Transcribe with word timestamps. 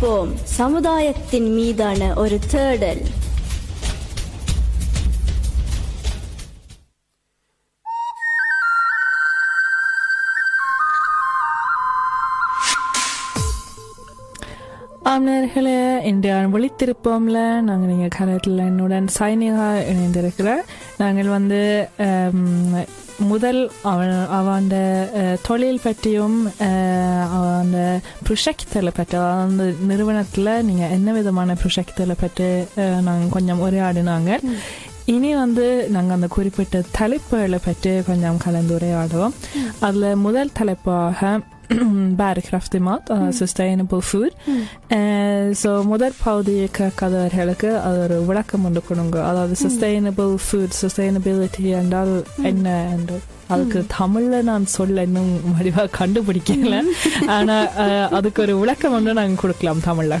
விழித்திருப்போம் 0.00 0.30
சமுதாயத்தின் 0.58 1.48
மீதான 1.54 2.14
ஒரு 2.14 2.38
தேடல். 2.50 3.02
ஆம் 15.02 15.26
இன்றைய 15.26 16.02
இன்று 16.02 16.30
நாங்கள் 17.60 17.90
நீங்கள் 17.90 18.16
கரத்தில் 18.18 18.58
என்னுடன் 18.58 19.08
சைனிகா 19.18 19.66
இணைந்திருக்கிறேன் 19.90 20.62
நாங்கள் 21.02 21.34
வந்து 21.36 21.60
முதல் 23.30 23.60
அவன் 23.90 24.12
அவன் 24.38 24.68
தொழில் 25.46 25.82
பற்றியும் 25.82 26.38
அவன் 27.38 27.72
ப்ரொஜெக்டில் 28.26 28.96
பற்றி 28.98 29.18
அந்த 29.44 29.64
நிறுவனத்தில் 29.90 30.50
நீங்கள் 30.68 30.94
என்ன 30.96 31.12
விதமான 31.18 31.56
ப்ரொஜெக்டில் 31.62 32.20
பற்றி 32.24 32.48
நாங்கள் 33.06 33.34
கொஞ்சம் 33.36 33.62
உரையாடினாங்க. 33.66 34.30
இனி 35.14 35.30
வந்து 35.42 35.66
நாங்கள் 35.94 36.16
அந்த 36.18 36.28
குறிப்பிட்ட 36.36 36.82
தலைப்புகளை 36.98 37.58
பற்றி 37.64 37.92
கொஞ்சம் 38.08 38.42
கலந்துரையாடுவோம். 38.44 39.36
அதில் 39.86 40.22
முதல் 40.26 40.56
தலைப்பாக 40.58 41.38
bärkraftig 42.20 42.80
mat, 42.80 43.04
uh, 43.10 43.30
sustainable 43.32 44.02
food. 44.02 44.32
So 45.60 45.70
முதற் 45.84 46.16
பகுதி 46.24 46.54
கேட்காதவர்களுக்கு 46.78 47.68
அது 47.80 47.98
ஒரு 48.00 48.16
விளக்கம் 48.24 48.64
ஒன்று 48.64 48.80
கொடுங்க 48.82 49.18
அதாவது 49.24 49.54
sustainable 49.60 50.32
food 50.46 50.70
sustainability 50.80 51.64
என்றால் 51.80 52.14
என்ன 52.44 52.66
என்று 52.90 53.18
அதுக்கு 53.48 53.78
தமிழ்ல 53.96 54.42
நான் 54.42 54.66
சொல்ல 54.70 55.02
இன்னும் 55.02 55.30
வடிவா 55.54 55.84
கண்டுபிடிக்கல 55.98 56.76
ஆனா 57.36 57.56
அஹ், 57.84 58.08
அதுக்கு 58.18 58.42
ஒரு 58.42 58.54
விளக்கம் 58.56 58.92
ஒன்று 58.92 59.14
நாங்கள் 59.14 59.42
கொடுக்கலாம் 59.42 59.86
தமிழ்ல 59.86 60.16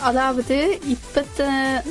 அதாவது 0.00 0.56
இப்பத்த 0.88 1.42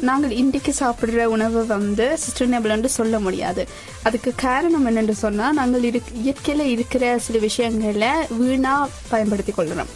நாங்கள் 0.01 0.31
இன்றைக்கு 0.31 0.73
சாப்பிடுற 0.79 1.23
உணவு 1.25 1.65
வந்து 1.65 2.17
சஸ்டைனபிள்னு 2.21 2.85
சொல்ல 2.85 3.19
முடியாது. 3.19 3.67
அதுக்கு 4.03 4.35
காரணம் 4.35 4.87
என்னன்னு 4.87 5.11
சொன்னா 5.11 5.51
நாங்கள் 5.51 5.83
இருக்- 5.83 6.13
இயற்கையில 6.23 6.59
இருக்கிற 6.67 7.19
சில 7.19 7.37
விஷயங்களை 7.37 8.09
வீணா 8.29 8.89
பயன்படுத்தி 9.09 9.51
கொள்றோம் 9.51 9.91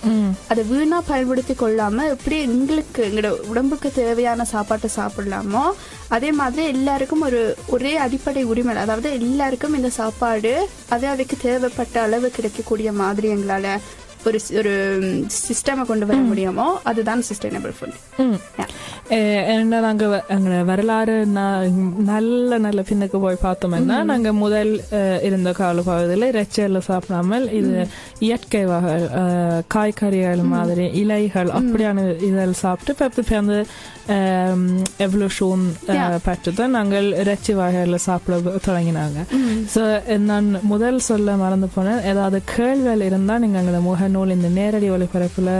அதை 0.47 0.63
வீணா 0.63 1.01
பயன்படுத்தி 1.07 1.53
கொள்ளாம 1.53 2.09
எப்படி 2.09 2.39
எங்களுக்கு 2.39 3.05
எங்களோட 3.05 3.47
உடம்புக்கு 3.47 3.91
தேவையான 3.91 4.45
சாப்பாட்டை 4.45 4.89
சாப்பிடலாமோ 4.95 5.65
அதே 6.07 6.31
மாதிரி 6.31 6.67
எல்லாருக்கும் 6.67 7.21
ஒரு 7.21 7.41
ஒரே 7.67 7.95
அடிப்படை 7.97 8.43
உரிமை 8.43 8.75
அதாவது 8.75 9.11
எல்லாருக்கும் 9.11 9.73
இந்த 9.73 9.89
சாப்பாடு 9.89 10.53
அது 10.89 11.07
அதுக்கு 11.07 11.37
தேவைப்பட்ட 11.41 12.01
அளவு 12.01 12.31
கிடைக்கக்கூடிய 12.31 12.91
மாதிரி 12.91 13.27
எங்களால 13.29 13.77
ஒரு 14.25 14.39
ஒரு 14.57 14.71
சிஸ்டமை 15.39 15.85
கொண்டு 15.85 16.05
வர 16.05 16.17
முடியுமோ 16.23 16.79
அதுதான் 16.83 17.23
சஸ்டைனபிள் 17.23 17.73
ஃபுட் 17.75 17.97
ம். 18.17 18.37
அஹ் 19.09 19.43
என்ன 19.53 19.79
நாங்க 19.79 20.05
வ- 20.07 20.23
எங்களோட 20.29 20.65
வரலாறு 20.65 21.15
நல்ல 22.05 22.57
நல்ல 22.57 22.81
பின்னுக்கு 22.81 23.19
போய் 23.19 23.43
பார்த்தோம்னா 23.43 23.97
நாங்க 24.03 24.33
முதல் 24.37 24.71
இருந்த 25.21 25.51
கால 25.53 25.81
பகுதியில் 25.81 26.31
இறைச்சியெல்லாம் 26.31 26.85
சாப்பிடாமல் 26.85 27.51
இது 27.51 27.73
இயற்கை 28.19 28.65
வகை 28.65 28.93
காய்கறிகள் 29.67 30.41
மாதிரி 30.49 30.85
இலைகள் 30.95 31.49
அப்படியான 31.57 31.99
இதழ் 32.23 32.53
சாப்பிட்டு 32.57 32.93
இப்போ 32.93 33.37
அந்த 33.37 33.55
எவல்யூஷன். 34.99 35.63
பற்றி 36.23 36.67
நாங்கள் 36.73 37.07
இறைச்சி 37.13 37.53
வகைகளை 37.53 37.99
சாப்பிட 37.99 38.35
தொடங்கினாங்க 38.59 39.19
ஸோ 39.73 39.81
நான் 40.25 40.49
முதல் 40.63 40.99
சொல்ல 40.99 41.35
மறந்து 41.35 41.69
போனேன் 41.75 42.01
ஏதாவது 42.05 42.41
கேள்விகள் 42.51 43.01
இருந்தால் 43.01 43.39
நீங்கள் 43.39 43.61
எங்களோட 43.61 43.81
முகநூல் 43.85 44.29
இந்த 44.29 44.49
நேரடி 44.57 44.89
ஒளிபரப்பில் 44.89 45.51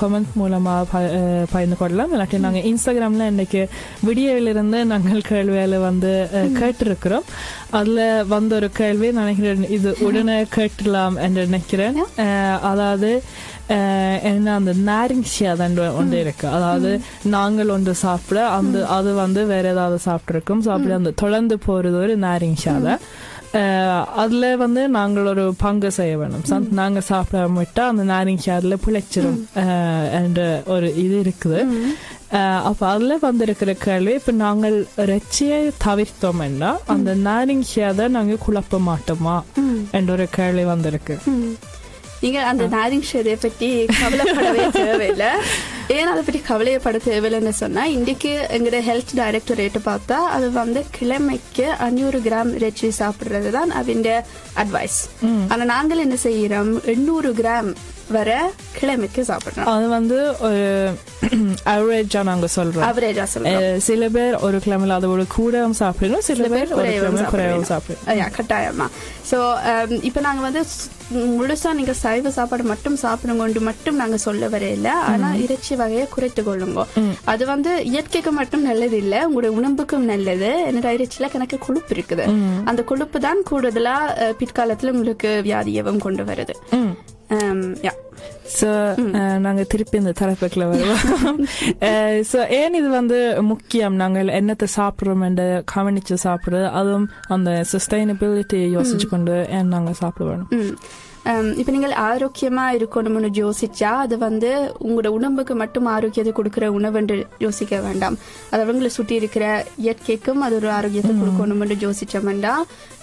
கமெண்ட் 0.00 0.32
மூலமாக 0.34 0.84
ப 0.84 0.96
அஹ், 1.12 1.46
பகிர்ந்து 1.52 1.76
கொள்ளலாம் 1.76 2.12
இல்லாட்டி 2.12 2.38
நாங்கள் 2.38 2.66
இன்ஸ்டாகிராமில் 2.70 3.26
இன்னைக்கு 3.26 3.62
வீடியோவிலிருந்து 4.06 4.84
நாங்கள் 4.84 5.20
கேள்விகளை 5.22 5.78
வந்து 5.82 6.12
கேட்டிருக்கிறோம் 6.58 7.26
அதில் 7.72 8.02
வந்த 8.26 8.54
ஒரு 8.54 8.70
கேள்வி 8.72 9.10
நினைக்கிறேன் 9.14 9.68
இது 9.70 9.96
உடனே 10.00 10.38
கேட்டலாம் 10.56 11.16
என்று 11.18 11.46
நினைக்கிறேன் 11.46 11.80
அஹ், 12.24 12.58
அதாவது 12.68 13.10
என்ன 14.30 14.54
அந்த 14.54 14.72
நாரிங்ஷியாதன் 14.86 15.76
ஒன்று 15.94 16.16
இருக்கு 16.20 16.46
அதாவது 16.50 16.90
நாங்கள் 17.32 17.70
ஒன்று 17.70 17.92
சாப்பிட 18.00 18.38
அந்த 18.56 18.78
அது 18.92 19.10
வந்து 19.20 19.42
வேற 19.50 19.66
ஏதாவது 19.70 19.98
சாப்பிட்ருக்கோம் 20.04 20.62
ஸோ 20.64 20.72
அப்படி 20.74 20.94
அந்த 20.96 21.12
தொடர்ந்து 21.22 21.56
போறது 21.66 21.96
ஒரு 22.00 22.16
நாரிங்ஷாத 22.24 22.88
அதுல 24.18 24.44
வந்து 24.58 24.82
நாங்கள் 24.92 25.26
ஒரு 25.30 25.44
பங்கு 25.58 25.88
செய்ய 25.96 26.14
வேணும் 26.18 26.44
நாங்க 26.76 27.00
சாப்பிட 27.08 27.40
விட்டா 27.56 27.84
அந்த 27.90 28.04
நாரிங்ஷாதுல 28.10 28.76
பிழைச்சிரும் 28.84 29.40
அஹ், 29.62 30.06
என்ற 30.20 30.40
ஒரு 30.72 30.88
இது 31.02 31.16
இருக்குது 31.22 31.60
அப்ப 32.68 32.88
அதுல 32.88 33.16
வந்திருக்கிற 33.20 33.72
கேள்வி 33.74 34.12
இப்ப 34.12 34.32
நாங்கள் 34.32 34.88
இறைச்சியை 34.96 35.70
தவிர்த்தோம்னா 35.84 36.70
அந்த 36.86 37.14
நாரிங்ஷியாத 37.28 38.08
நாங்க 38.08 38.36
குழப்ப 38.46 38.80
மாட்டோமா? 38.88 39.36
என்ற 39.90 40.12
ஒரு 40.12 40.26
கேள்வி 40.30 40.64
வந்திருக்கு. 40.64 41.16
நீங்க 42.20 42.40
அந்த 42.42 42.64
நாரிங் 42.66 43.06
ஷேதை 43.12 43.36
பற்றி 43.40 43.68
கவலைப்படவே 44.00 44.70
தேவையில்லை. 44.70 45.30
ஏன் 45.88 46.06
அதை 46.06 46.22
பற்றி 46.22 46.40
கவலையப்பட 46.48 46.98
தேவையில்லைன்னு 47.04 47.54
சொன்னா 47.62 47.84
இன்றைக்கு 47.84 48.48
எங்களோட 48.50 48.80
ஹெல்த் 48.88 49.14
டைரக்டரேட் 49.14 49.78
பார்த்தா 49.84 50.18
அது 50.34 50.50
வந்து 50.52 50.84
கிழமைக்கு 50.98 51.66
அஞ்சூறு 51.86 52.18
கிராம் 52.18 52.52
இறைச்சி 52.54 52.88
சாப்பிடுறது 52.98 53.50
தான் 53.50 53.70
அவங்க 53.70 54.24
அட்வைஸ் 54.56 55.00
ஆனா 55.48 55.64
நாங்கள் 55.64 55.98
என்ன 55.98 56.16
செய்யறோம்? 56.24 56.72
எண்ணூறு 56.84 57.32
கிராம் 57.32 57.70
வர 58.08 58.30
கிழமைக்கு 58.78 59.22
சாப்பிடுறோம் 59.28 59.68
அது 59.72 59.86
வந்து 59.88 60.16
ஒரு 60.40 60.62
அவரேஜா 61.72 62.20
நாங்க 62.22 62.46
சொல்றோம். 62.48 62.86
அவரேஜா 62.88 63.24
சொல்றோம். 63.32 63.78
சில 63.80 64.08
பேர் 64.08 64.34
ஒரு 64.40 64.56
கிழமையில 64.58 64.96
அதோட 64.98 65.24
கூடவும் 65.34 65.76
சாப்பிடணும் 65.80 66.24
சில 66.28 66.48
பேர் 66.48 66.72
ஒரு 66.72 66.88
கிழமை 66.92 67.22
குறையவும் 67.26 67.70
சாப்பிடணும் 67.70 68.34
கட்டாயமா. 68.36 68.86
ஸோ 69.30 69.38
இப்போ 70.02 70.20
நாங்க 70.20 70.42
வந்து 70.42 70.62
முழுசா 71.32 71.70
நீங்க 71.72 71.92
சைவ 71.94 72.30
சாப்பாடு 72.30 72.64
மட்டும் 72.64 72.96
சாப்பிடுங்கொண்டு 72.96 73.60
மட்டும் 73.60 73.96
நாங்க 73.96 74.16
சொல்ல 74.18 74.48
வரையில 74.48 74.88
ஆனா 75.08 75.28
இறைச்சி 75.42 75.74
வகையை 75.76 76.06
குறைத்து 76.08 76.42
கொள்ளுங்க. 76.42 76.84
அது 77.24 77.46
வந்து 77.46 77.72
இயற்கைக்கு 77.90 78.32
மட்டும் 78.32 78.62
நல்லது 78.62 78.96
இல்ல 78.96 79.14
உங்களோட 79.26 79.50
உடம்புக்கும் 79.58 80.06
நல்லது. 80.06 80.50
என்னோட 80.68 80.90
இறைச்சியில 80.96 81.28
கணக்கு 81.30 81.58
கொழுப்பு 81.58 81.94
இருக்குது. 81.94 82.26
அந்த 82.64 82.82
கொழுப்பு 82.82 83.20
தான் 83.20 83.42
கூடுதலா 83.50 83.96
அஹ், 84.22 84.34
பிற்காலத்துல 84.40 84.94
உங்களுக்கு 84.94 85.32
வியாதியவும் 85.48 85.98
கொண்டு 85.98 86.24
வருது. 86.24 86.56
Yeah. 87.32 87.98
ஸோ 88.60 88.98
நாங்க 89.38 89.62
திருப்பி 89.62 89.98
இந்த 89.98 90.12
தலைப்புக்குள்ள 90.20 90.68
வருவோம். 90.68 91.46
ஸோ 92.32 92.48
ஏன் 92.48 92.74
இது 92.74 92.88
வந்து 92.88 93.42
முக்கியம்? 93.42 93.94
நாங்கள் 93.94 94.26
என்னத்தை 94.26 94.66
சாப்பிட்றோம் 94.76 95.24
என்று 95.24 95.64
கவனிச்சு 95.74 96.16
சாப்பிடுறது 96.24 96.70
அதுவும் 96.70 97.10
அந்த 97.28 97.64
சஸ்டைனபிலிட்டி 97.72 98.60
யோசிச்சு 98.76 99.08
கொண்டு 99.08 99.46
ஏன் 99.50 99.66
நாங்க 99.66 99.92
சாப்பிட 99.92 100.30
வேணும். 100.30 100.48
Um, 100.50 100.76
இப்ப 101.56 101.72
நீங்கள் 101.72 101.92
ஆரோக்கியமா 101.92 102.64
இருக்கணும்னு 102.78 103.28
யோசிச்சா 103.38 103.90
அது 104.04 104.18
வந்து 104.18 104.74
உங்களோட 104.84 105.06
உடம்புக்கு 105.06 105.54
மட்டும் 105.54 105.86
ஆரோக்கியத்தை 105.86 106.34
கொடுக்கிற 106.34 106.72
உணவு 106.72 106.98
என்று 106.98 107.26
யோசிக்க 107.38 107.80
வேண்டாம். 107.80 108.18
அது 108.50 108.64
அவங்களை 108.64 108.86
சுற்றி 108.86 109.14
இருக்கிற 109.14 109.66
இயற்கைக்கும் 109.82 110.40
அது 110.40 110.54
ஒரு 110.54 110.70
ஆரோக்கியத்தை 110.70 111.14
கொடுக்கணும்னு 111.16 111.76
யோசிச்சோம்னா 111.86 112.54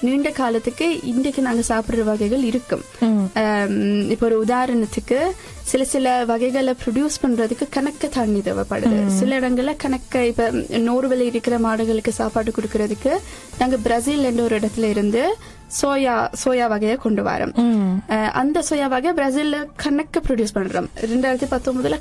நீண்ட 0.01 0.30
காலத்துக்கு 0.30 1.00
இன்றைக்கு 1.04 1.42
நாங்க 1.42 1.63
சாப்பிடுற 1.68 2.04
வகைகள் 2.04 2.44
இருக்கும். 2.44 2.83
Um, 3.01 4.10
இப்ப 4.10 4.25
ஒரு 4.25 4.45
உதாரணத்துக்கு 4.45 5.18
சில 5.69 5.83
சில 5.94 6.13
வகைகளை 6.30 6.74
ப்ரொடியூஸ் 6.83 7.18
பண்றதுக்கு 7.24 7.66
கணக்க 7.75 8.10
தண்ணி 8.16 8.39
தேவைப்படுது. 8.48 9.00
சில 9.19 9.39
இடங்கள்ல 9.39 9.71
கணக்க 9.83 10.21
இப்ப 10.31 10.45
நோர்வெல 10.88 11.25
இருக்கிற 11.31 11.56
மாடுகளுக்கு 11.66 12.12
சாப்பாடு 12.19 12.54
கொடுக்கறதுக்கு 12.57 13.12
நாங்க 13.60 13.77
பிரேசில் 13.86 14.27
என்ற 14.30 14.44
ஒரு 14.48 14.56
இடத்துல 14.60 14.89
இருந்து 14.94 15.24
சோயா 15.81 16.16
சோயா 16.44 16.68
வகையை 16.74 16.95
கொண்டு 17.06 17.24
வரோம். 17.30 17.54
அந்த 18.42 18.63
சோயா 18.69 18.88
வகை 18.95 19.12
பிரேசில்ல 19.19 19.60
கணக்க 19.83 20.24
ப்ரொடியூஸ் 20.27 20.57
பண்றோம். 20.57 20.89
ரெண்டாயிரத்தி 21.12 21.50
பத்தொன்பதுல 21.56 22.00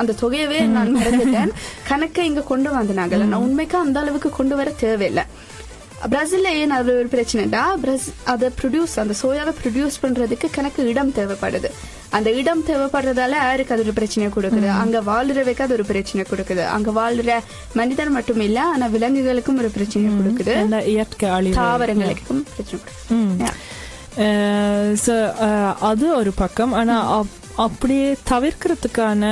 அந்த 0.00 0.14
தொகையவே 0.22 0.58
நான் 0.76 0.90
மறந்துட்டேன். 0.96 1.52
கணக்க 1.90 2.18
இங்க 2.30 2.42
கொண்டு 2.52 2.70
வந்தாங்க 2.78 3.16
நான் 3.24 3.42
உண்மைக்கு 3.46 3.76
அந்த 3.84 3.98
அளவுக்கு 4.02 4.30
கொண்டு 4.38 4.54
வர 4.60 4.70
தேவையில்லை. 4.84 5.24
பிரேசில்ல 6.12 6.48
ஏன் 6.62 6.74
அது 6.78 6.90
ஒரு 7.00 7.08
பிரச்சனைடா 7.14 7.62
பிரஸ் 7.84 8.08
அதை 8.32 8.48
ப்ரொடியூஸ் 8.60 8.96
அந்த 9.02 9.14
சோயாவை 9.22 9.52
ப்ரொடியூஸ் 9.62 10.02
பண்றதுக்கு 10.02 10.48
கணக்கு 10.56 10.82
இடம் 10.92 11.14
தேவைப்படுது. 11.20 11.70
அந்த 12.16 12.28
இடம் 12.40 12.62
தேவைப்படுறதால 12.66 13.30
யாருக்கு 13.30 13.74
அது 13.74 13.82
ஒரு 13.82 13.92
பிரச்சனை 13.92 14.26
கொடுக்குது. 14.36 14.68
அங்க 14.82 15.00
வாழ்றவைக்கு 15.10 15.64
அது 15.66 15.76
ஒரு 15.78 15.84
பிரச்சனை 15.84 16.24
கொடுக்குது. 16.30 16.64
அங்க 16.76 16.90
வாழ்ற 17.00 17.32
மனிதர் 17.80 18.10
மட்டும் 18.16 18.40
இல்ல 18.40 18.58
ஆனா 18.72 18.86
விலங்குகளுக்கும் 18.86 19.58
ஒரு 19.58 19.70
பிரச்சனை 19.76 20.10
கொடுக்குது. 20.18 20.54
இயற்கை 20.92 21.30
தாவரங்களுக்கும் 21.62 22.42
பிரச்சனை 22.54 22.80
கொடுக்குது. 22.84 23.44
அது 25.90 26.06
ஒரு 26.20 26.32
பக்கம். 26.42 26.72
ஆனா 26.72 26.96
அப்படியே 27.64 28.08
தவிர்க்கிறதுக்கான 28.30 29.22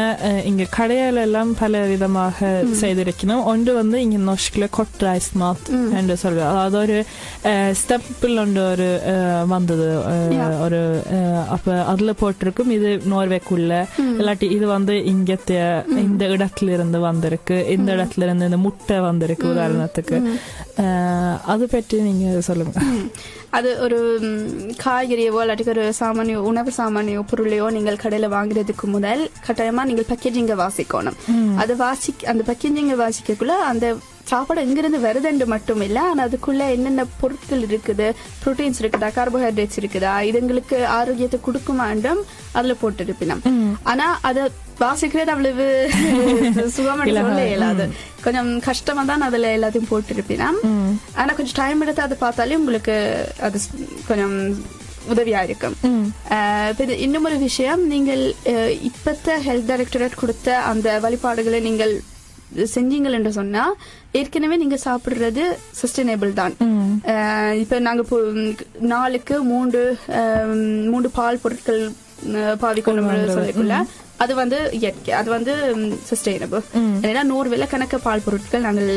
இங்க 0.51 0.65
கடையால 0.77 1.23
எல்லாம் 1.27 1.51
பல 1.61 1.81
விதமாக 1.91 2.49
செய்திருக்கணும். 2.83 3.43
ஒன்று 3.53 3.73
வந்து 3.79 3.97
இங்க 4.05 4.19
நொஷ்கில 4.29 4.67
கொட் 4.77 5.03
ரைஸ் 5.07 5.29
மாத் 5.43 5.69
என்று 5.99 6.15
சொல்லுவோம் 6.23 6.53
அதாவது 6.53 6.79
ஒரு 6.85 6.97
ஸ்டெப்பில் 7.81 8.41
ஒன்று 8.45 8.63
ஒரு 8.73 8.89
வந்தது. 9.53 9.89
ஒரு 10.67 10.81
அப்ப 11.57 11.77
அதுல 11.93 12.15
போட்டிருக்கும். 12.23 12.73
இது 12.79 12.91
நோர்வேக்குள்ள. 13.13 13.73
இல்லாட்டி 14.19 14.49
இது 14.57 14.67
வந்து 14.77 14.97
இங்கத்திய 15.13 15.61
இந்த 16.05 16.25
இடத்துல 16.35 16.75
இருந்து 16.77 17.01
வந்திருக்கு. 17.09 17.59
இந்த 17.77 17.91
இடத்துல 17.99 18.27
இருந்து 18.29 18.51
இந்த 18.51 18.61
முட்டை 18.67 18.99
வந்திருக்கு 19.11 19.49
உதாரணத்துக்கு. 19.55 20.19
அது 21.55 21.65
பற்றி 21.77 21.97
நீங்க 22.11 22.41
சொல்லுங்க. 22.51 22.79
அது 23.57 23.71
ஒரு 23.85 23.99
காய்கறியவோ 24.85 25.41
இல்லாட்டி 25.43 25.65
ஒரு 25.73 25.83
சாமானிய 25.99 26.39
உணவு 26.51 26.71
சாமானிய 26.79 27.19
பொருளையோ 27.31 27.67
நீங்கள் 27.77 28.01
கடையில 28.15 28.35
வாங்குறதுக்கு 28.39 28.87
முதல் 28.97 29.23
கட்டாயமா 29.47 29.83
நீங்கள் 29.91 30.09
பேக்கேஜிங்க 30.11 30.55
வாசிக்கணும். 30.65 31.17
அது 31.63 31.73
வாசி 31.85 32.11
அந்த 32.33 32.43
பேக்கேஜிங்க 32.49 32.97
வாசிக்கக்குள்ள 33.05 33.55
அந்த 33.71 33.87
சாப்பாடு 34.31 34.61
எங்கிருந்து 34.65 34.99
வருதுன்னு 35.07 35.47
மட்டும் 35.53 35.83
இல்ல 35.87 35.99
ஆனா 36.11 36.21
அதுக்குள்ள 36.27 36.63
என்னென்ன 36.75 37.03
பொருட்கள் 37.21 37.65
இருக்குது 37.69 38.07
புரோட்டீன்ஸ் 38.43 38.81
இருக்குதா 38.83 39.09
கார்போஹைட்ரேட்ஸ் 39.17 39.81
இருக்குதா 39.81 40.13
இது 40.29 40.39
எங்களுக்கு 40.43 40.77
ஆரோக்கியத்தை 40.99 41.41
கொடுக்குமாண்டும் 41.47 42.21
அதுல 42.59 42.77
போட்டிருப்பினம். 42.83 43.43
ஆனா 43.93 44.07
அத 44.29 44.47
வாசிக்கிறது 44.85 45.33
அவ்வளவு 45.35 45.67
சுகமணி 46.77 47.13
சொல்ல 47.19 47.43
இயலாது. 47.51 47.85
கொஞ்சம் 48.25 48.51
கஷ்டமா 48.69 49.03
தான் 49.11 49.27
அதுல 49.29 49.51
எல்லாத்தையும் 49.57 49.91
போட்டிருப்பினம். 49.93 50.61
ஆனா 51.21 51.31
கொஞ்சம் 51.41 51.59
டைம் 51.63 51.85
எடுத்து 51.87 52.07
அதை 52.07 52.19
பார்த்தாலே 52.25 52.59
உங்களுக்கு 52.63 52.97
அது 53.49 53.61
கொஞ்சம் 54.09 54.39
உதவியா 55.13 55.41
இருக்கும் 55.49 55.77
இது 56.83 56.95
இன்னும் 57.07 57.27
ஒரு 57.31 57.39
விஷயம் 57.49 57.83
நீங்கள் 57.93 58.23
இப்பத்த 58.91 59.37
ஹெல்த் 59.47 59.71
டைரக்டரேட் 59.71 60.21
கொடுத்த 60.23 60.59
அந்த 60.71 60.89
வழிபாடுகளை 61.07 61.61
நீங்கள் 61.69 61.95
செஞ்சீங்கள் 62.75 63.17
என்று 63.19 63.31
சொன்னா 63.39 63.63
ஏற்கனவே 64.19 64.57
நீங்க 64.63 64.77
சாப்பிடுறது 64.85 65.45
சஸ்டைனபிள் 65.81 66.33
தான். 66.41 66.55
இப்ப 67.63 67.79
நாங்க 67.87 68.03
நாளுக்கு 68.93 69.37
மூன்று 69.51 69.83
மூன்று 70.93 71.11
பால் 71.19 71.43
பொருட்கள் 71.45 71.83
பாவிக்கணும் 72.63 73.11
சொல்லிக்குள்ள 73.37 73.77
அது 74.25 74.33
வந்து 74.43 74.59
இயற்கை 74.81 75.13
அது 75.21 75.29
வந்து 75.37 75.53
சஸ்டைனபிள் 76.11 76.65
ஏன்னா 77.09 77.23
நூறு 77.33 77.49
விலை 77.55 77.67
கணக்க 77.73 77.99
பால் 78.07 78.25
பொருட்கள் 78.27 78.67
நாங்கள் 78.67 78.93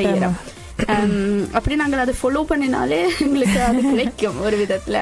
செய்யறோம். 0.00 0.36
அப்படி 1.52 1.76
நாங்கள் 1.76 1.98
அதை 1.98 2.14
ஃபாலோ 2.22 2.42
பண்ணினாலே 2.48 3.00
எங்களுக்கு 3.20 3.62
அது 3.62 3.80
கிடைக்கும் 3.82 4.40
ஒரு 4.40 4.56
விதத்துல. 4.58 4.96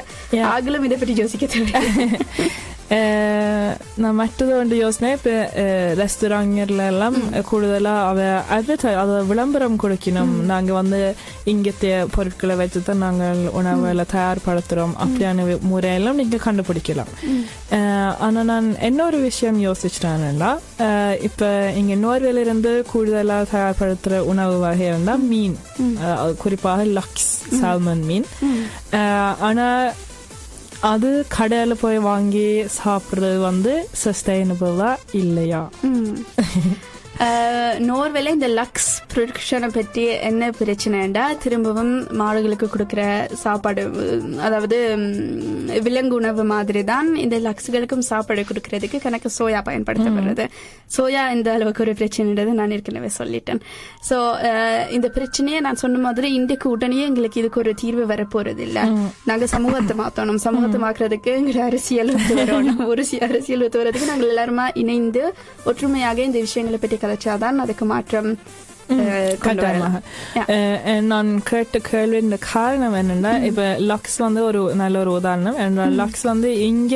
ஆகலும் 0.46 0.84
இதை 0.84 0.96
பற்றி 0.96 1.14
யோசிக்க 1.16 1.46
தேவை 1.46 1.82
நான் 3.96 4.18
மற்றது 4.20 4.58
ஒன்று 4.58 4.76
யோசனை 4.76 5.10
இப்போ 5.12 5.32
ரெஸ்டாரங்கர்ல 5.94 6.82
எல்லாம் 6.86 7.16
கூடுதலா 7.50 7.94
அவ 8.08 8.18
advertise 8.50 8.98
அத 9.02 9.22
விளம்பரம் 9.22 9.78
கொடுக்கணும் 9.82 10.34
நாங்க 10.44 10.72
வந்து 10.72 11.00
இங்கத்திய 11.44 12.06
பொருட்களை 12.14 12.56
வச்சு 12.56 12.82
தான் 12.82 12.98
நாங்கள் 12.98 13.40
உணவுகளை 13.52 14.04
தயார்படுத்துறோம் 14.14 14.94
அப்படியான 14.98 15.46
முறையெல்லாம் 15.72 16.20
நீங்க 16.22 16.40
கண்டுபிடிக்கலாம் 16.46 17.12
Eh, 17.70 18.08
ஆனா 18.20 18.40
நான் 18.42 18.76
என்ன 18.80 19.04
ஒரு 19.04 19.18
விஷயம் 19.20 19.58
யோசிச்சிட்டேன்னா 19.58 20.50
இப்ப 21.22 21.48
இங்க 21.74 21.94
நோர்வேல 21.94 22.42
இருந்து 22.46 22.84
கூடுதலா 22.92 23.38
தயார்படுத்துற 23.52 24.18
உணவு 24.18 24.58
வகை 24.58 24.86
இருந்தா 24.86 25.16
மீன் 25.30 25.56
குறிப்பாக 26.38 26.84
லக்ஸ் 26.98 27.30
சால்மன் 27.60 28.04
மீன் 28.06 28.26
Eh, 28.92 29.30
ஆனா 29.40 29.66
அது 30.84 31.24
கடையில 31.38 31.74
போய் 31.74 31.98
வாங்கி 31.98 32.48
சாப்பிடுறது 32.76 33.40
வந்து 33.40 33.72
சஸ்டைனபிளா 34.04 34.90
இல்லையா? 35.12 35.62
நோர்வேல 37.88 38.30
இந்த 38.36 38.48
லக்ஸ் 38.58 38.90
ப்ரொடக்ஷனை 39.12 39.68
பற்றி 39.76 40.04
என்ன 40.28 40.44
பிரச்சனைண்டா? 40.60 41.24
திரும்பவும் 41.42 41.92
மாடுகளுக்கு 42.20 42.66
கொடுக்கிற 42.72 43.02
சாப்பாடு 43.42 43.82
அதாவது 44.46 44.78
விலங்கு 45.86 46.14
உணவு 46.20 46.44
மாதிரி 46.52 46.80
தான் 46.90 47.08
இந்த 47.24 47.36
லக்ஸ்களுக்கும் 47.46 48.04
சாப்பாடு 48.08 48.44
கொடுக்கறதுக்கு 48.48 48.98
கணக்கு 49.04 49.30
சோயா 49.38 49.60
பயன்படுத்தப்படுறது. 49.68 50.46
சோயா 50.96 51.22
இந்த 51.36 51.48
அளவுக்கு 51.56 51.84
ஒரு 51.84 51.94
பிரச்சனைன்றது 52.00 52.52
நான் 52.60 52.74
ஏற்கனவே 52.76 53.10
சொல்லிட்டேன். 53.18 53.60
ஸோ 54.08 54.18
இந்த 54.96 55.10
பிரச்சனையை 55.18 55.60
நான் 55.68 55.80
சொன்ன 55.84 56.02
மாதிரி 56.06 56.30
இன்றைக்கு 56.38 56.68
உடனே 56.74 57.00
எங்களுக்கு 57.10 57.40
இதுக்கு 57.42 57.62
ஒரு 57.64 57.74
தீர்வு 57.84 58.06
வரப்போறது 58.12 58.64
இல்ல 58.68 58.80
நாங்க 59.30 59.48
சமூகத்தை 59.54 59.96
மாத்தணும். 60.02 60.42
சமூகத்தை 60.46 60.80
மாக்குறதுக்கு 60.86 61.32
எங்க 61.40 61.62
அரசியல் 61.70 62.12
ஒத்து 62.16 62.34
வரணும். 62.42 62.82
ஒரு 62.94 63.04
அரசியல் 63.28 63.64
ஒத்து 63.68 63.82
வரதுக்கு 63.82 64.12
நாங்கள் 64.12 64.32
எல்லாருமா 64.34 64.66
இணைந்து 64.84 65.24
ஒற்றுமையாக 65.70 66.20
இந்த 66.28 66.38
விஷயங்களை 66.48 66.78
பற்றி 66.80 67.02
கதைச்சாதான் 67.04 67.58
அதுக்கு 67.58 67.84
மாற்றம் 67.84 68.30
கட்டாயமாக 69.44 70.00
நான் 71.06 71.30
கேட்ட 71.42 71.78
கேள்வியின் 71.86 72.32
காரணம் 72.46 72.94
என்னன்னா 72.94 73.32
இப்ப 73.44 73.62
லக்ஸ் 73.86 74.18
வந்து 74.18 74.40
ஒரு 74.44 74.60
நல்ல 74.74 74.98
ஒரு 74.98 75.12
உதாரணம் 75.12 75.58
என்றால் 75.58 75.94
லக்ஸ் 76.00 76.24
வந்து 76.24 76.48
இங்க 76.66 76.94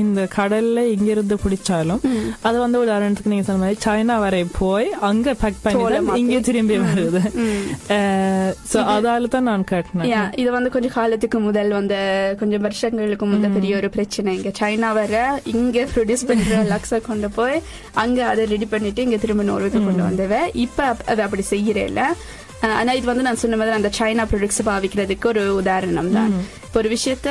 இந்த 0.00 0.20
கடல்ல 0.36 0.84
இங்க 0.92 1.08
இருந்து 1.10 1.36
பிடிச்சாலும் 1.44 2.02
அது 2.42 2.56
வந்து 2.58 2.78
உதாரணத்துக்கு 2.84 3.32
நீங்க 3.32 3.46
சொன்ன 3.46 3.62
மாதிரி 3.62 3.80
சைனா 3.84 4.18
வரை 4.20 4.42
போய் 4.58 4.88
அங்க 5.02 5.34
பேக் 5.34 5.60
பண்ணி. 5.64 5.78
இங்க 6.20 6.36
திரும்பி 6.42 6.76
வருது 6.82 7.22
சோ 8.70 8.78
அதால 8.94 9.28
தான் 9.28 9.48
நான் 9.48 9.64
கேட்டேன் 9.64 10.06
இது 10.40 10.50
வந்து 10.50 10.70
கொஞ்சம் 10.70 10.94
காலத்துக்கு 10.94 11.38
முதல் 11.40 11.72
வந்த 11.72 11.96
கொஞ்சம் 12.40 12.64
வருஷங்களுக்கு 12.66 13.26
முதல் 13.26 13.54
பெரிய 13.54 13.72
ஒரு 13.76 13.90
பிரச்சனை 13.90 14.34
இங்க 14.36 14.52
சைனா 14.60 14.90
வர 14.94 15.14
இங்க 15.54 15.86
ப்ரொடியூஸ் 15.92 16.26
பண்ற 16.28 16.38
லக்ஸ 16.70 17.00
கொண்டு 17.02 17.30
போய் 17.30 17.56
அங்க 17.96 18.18
அதை 18.26 18.44
ரெடி 18.46 18.68
பண்ணிட்டு 18.68 19.02
இங்க 19.02 19.18
திரும்ப 19.18 19.44
நோர்வேக்கு 19.44 19.82
கொண்டு 19.82 20.02
வந்தவ 20.02 20.34
இப்ப 20.64 20.78
அது 21.06 21.20
அப்படி 21.30 21.46
செய்யறேல 21.54 22.02
ஆனா 22.78 22.92
இது 22.98 23.06
வந்து 23.10 23.26
நான் 23.26 23.42
சொன்ன 23.42 23.58
மாதிரி 23.58 23.78
அந்த 23.80 23.90
சைனா 23.98 24.24
ப்ராடக்ட்ஸ் 24.30 24.66
பாவிக்கிறதுக்கு 24.70 25.26
ஒரு 25.32 25.42
உதாரணம் 25.60 26.14
தான். 26.16 26.32
இப்போ 26.66 26.78
ஒரு 26.82 26.88
விஷயத்த 26.96 27.28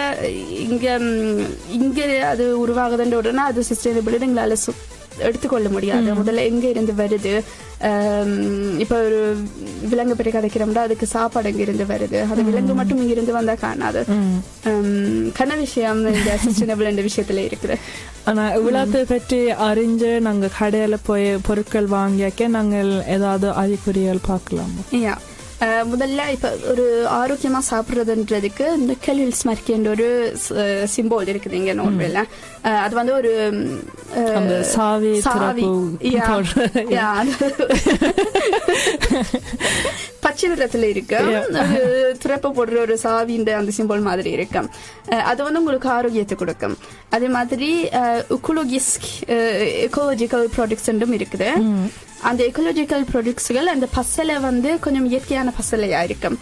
இங்க 0.68 0.86
இங்க 1.80 2.00
அது 2.34 2.46
உருவாகுதுன்ற 2.64 3.18
உடனே 3.24 3.44
அது 3.52 3.70
சஸ்டைனபிள் 3.72 4.26
எங்களால 4.28 4.58
எடுத்துக்கொள்ள 5.28 5.68
முடியாது. 5.76 6.10
முதல்ல 6.20 6.44
எங்க 6.50 6.66
இருந்து 6.74 6.94
வருது? 7.00 7.34
இப்ப 8.84 8.94
ஒரு 9.08 9.20
விலங்கு 9.92 10.16
பற்றி 10.18 10.32
கதைக்கிறோம்னா 10.36 10.84
அதுக்கு 10.88 11.06
சாப்பாடு 11.14 11.50
எங்க 11.52 11.62
இருந்து 11.66 11.86
வருது? 11.92 12.20
அது 12.32 12.42
விலங்கு 12.50 12.74
மட்டும் 12.80 13.02
இங்க 13.04 13.14
இருந்து 13.16 13.34
வந்தா 13.38 13.56
காணாது. 13.66 14.02
கன 15.40 15.58
விஷயம் 15.66 16.02
இந்த 16.14 16.34
சஸ்டைனபிள் 16.46 16.90
என்ற 16.92 17.04
விஷயத்துல 17.10 17.44
இருக்குது. 17.50 17.78
ஆனா 18.30 18.44
இவ்வளத்தை 18.56 19.02
பற்றி 19.06 19.38
அறிஞ்சு 19.64 20.20
நாங்க 20.20 20.50
கடையில 20.60 20.98
போய் 21.04 21.28
பொருட்கள் 21.44 21.88
வாங்கியாக்க 21.92 22.48
நாங்கள் 22.52 22.92
ஏதாவது 23.08 23.50
அறிகுறிகள் 23.56 24.28
பார்க்கலாமா? 24.28 24.84
யா. 25.02 25.16
முதல்ல 25.90 26.26
இப்ப 26.32 26.50
ஒரு 26.70 26.84
ஆரோக்கியமா 27.14 27.62
சாப்பிடுறதுன்றதுக்கு 27.70 28.66
இந்த 28.76 28.94
கலில்ஸ் 29.06 29.42
மர்க்கின்ற 29.46 29.90
ஒரு 29.90 30.06
சிம்போல் 30.94 31.30
இருக்குது 31.32 31.54
இங்க 31.54 31.74
நோர்வேல 31.74 32.20
அது 32.80 32.96
வந்து 32.96 33.14
ஒரு 33.14 33.32
அந்த 34.36 34.56
சாவி 34.72 35.12
சாவி 35.28 35.66
பச்சை 40.22 40.50
நிறத்துல 40.50 40.84
இருக்கு 40.84 41.18
ஒரு 41.82 41.92
திறப்பு 42.18 42.50
போடுற 42.50 42.78
ஒரு 42.80 42.98
சாவின்ற 43.04 43.54
அந்த 43.56 43.72
சிம்பிள் 43.78 44.02
மாதிரி 44.02 44.32
இருக்கு 44.32 44.60
அஹ், 45.10 45.24
அது 45.24 45.44
வந்து 45.44 45.60
உங்களுக்கு 45.60 45.90
ஆரோக்கியத்தை 45.90 46.38
கொடுக்கும் 46.38 46.76
அதே 47.10 47.28
மாதிரி 47.28 47.70
உக்குலோகிஸ்க் 48.30 49.08
எக்கோலஜிக்கல் 49.86 50.48
ப்ராடக்ட்ஸ் 50.56 50.90
இருக்குது 51.16 51.50
அந்த 52.22 52.42
எக்கோலஜிக்கல் 52.44 53.06
ப்ராடக்ட்ஸ்கள் 53.12 53.68
அந்த 53.68 53.88
பசலை 53.96 54.42
வந்து 54.42 54.80
கொஞ்சம் 54.80 55.06
இயற்கையான 55.06 55.54
பசலையா 55.60 56.02
இருக்கும் 56.04 56.38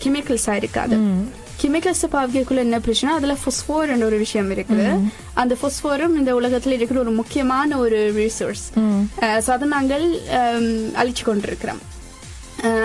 கெமிக்கல்ஸா 0.00 0.54
இருக்காது 0.54 0.96
கெமிக்கல்ஸ் 1.62 2.04
பாவிக்கக்குள்ள 2.12 2.62
என்ன 2.66 2.78
பிரச்சனை 2.86 3.10
அதுல 3.16 3.34
என்ற 3.94 4.04
ஒரு 4.10 4.18
விஷயம் 4.24 4.50
இருக்குது. 4.54 4.86
அந்த 5.42 5.56
phosphorம் 5.62 6.14
இந்த 6.20 6.30
உலகத்துல 6.40 6.76
இருக்கிற 6.78 7.00
ஒரு 7.00 7.12
முக்கியமான 7.20 7.78
ஒரு 7.84 7.98
ரிசோர்ஸ் 8.20 8.64
அதை 9.54 9.68
நாங்கள் 9.76 10.06
அழிச்சு 11.02 11.24
கொண்டிருக்கிறோம். 11.24 11.82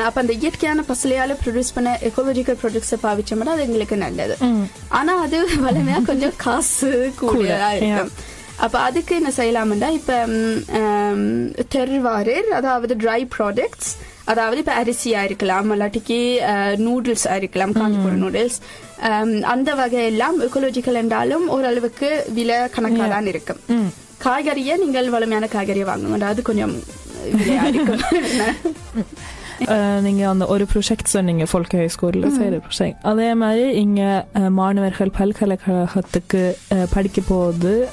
அப்ப 0.07 0.17
அந்த 0.21 0.33
இயற்கையான 0.33 0.83
பசலையால 0.89 1.35
ப்ரொடியூஸ் 1.43 1.75
பண்ண 1.75 1.91
எக்கோலஜிக்கல் 2.07 2.59
ப்ராடக்ட்ஸ் 2.61 2.93
பாவிச்சோம்னா 3.03 3.53
அது 3.55 3.65
எங்களுக்கு 3.67 3.97
நல்லது. 3.97 4.35
ஆனா 4.99 5.13
அது 5.25 5.37
வளமையா 5.65 5.99
கொஞ்சம் 6.11 6.37
காசு 6.45 6.91
கூடியதா 7.21 7.71
இருக்கும். 7.77 8.11
அப்ப 8.65 8.75
அதுக்கு 8.87 9.13
என்ன 9.19 9.29
செய்யலாம்டா 9.37 9.89
இப்ப 9.99 10.17
டெர்வாரர் 11.75 12.49
அதாவது 12.59 12.95
ட்ரை 13.03 13.21
ப்ராடக்ட்ஸ் 13.37 13.91
அதாவது 14.25 14.57
இப்ப 14.57 14.83
அரிசியா 14.83 15.23
இருக்கலாம் 15.23 15.71
இல்லாட்டிக்கு 15.73 16.19
நூடுல்ஸ் 16.85 17.25
இருக்கலாம் 17.35 17.73
காஞ்சிபுரம் 17.73 18.21
நூடுல்ஸ் 18.23 18.57
அந்த 19.41 19.73
வகையெல்லாம் 19.73 20.37
எக்கோலஜிக்கல் 20.47 20.99
என்றாலும் 21.01 21.47
ஓரளவுக்கு 21.47 22.25
விலை 22.33 22.69
கணக்காக 22.69 23.07
தான் 23.07 23.25
இருக்கும். 23.25 23.61
காய்கறியை 24.23 24.77
நீங்கள் 24.77 25.09
வளமையான 25.09 25.47
காய்கறியை 25.53 25.85
வாங்கணும் 25.91 26.23
அது 26.23 26.41
கொஞ்சம் 26.41 26.75
இருக்கும். 27.65 28.01
அஹ், 29.67 29.99
நீங்க 30.01 30.29
அந்த 30.29 30.45
ஒரு 30.47 30.65
ப்ரொஜெக்ட் 30.65 31.07
சொன்னீங்க 31.07 31.45
folkhögskolan 31.45 32.31
செய்யற 32.35 32.57
ப்ரொஜெக்ட் 32.63 33.03
அதே 33.03 33.29
மாதிரி 33.35 33.65
இங்க 33.81 34.01
மாணவர்கள் 34.57 35.11
பல்கலைக்கழகத்துக்கு 35.17 36.41
படிக்க 36.93 37.19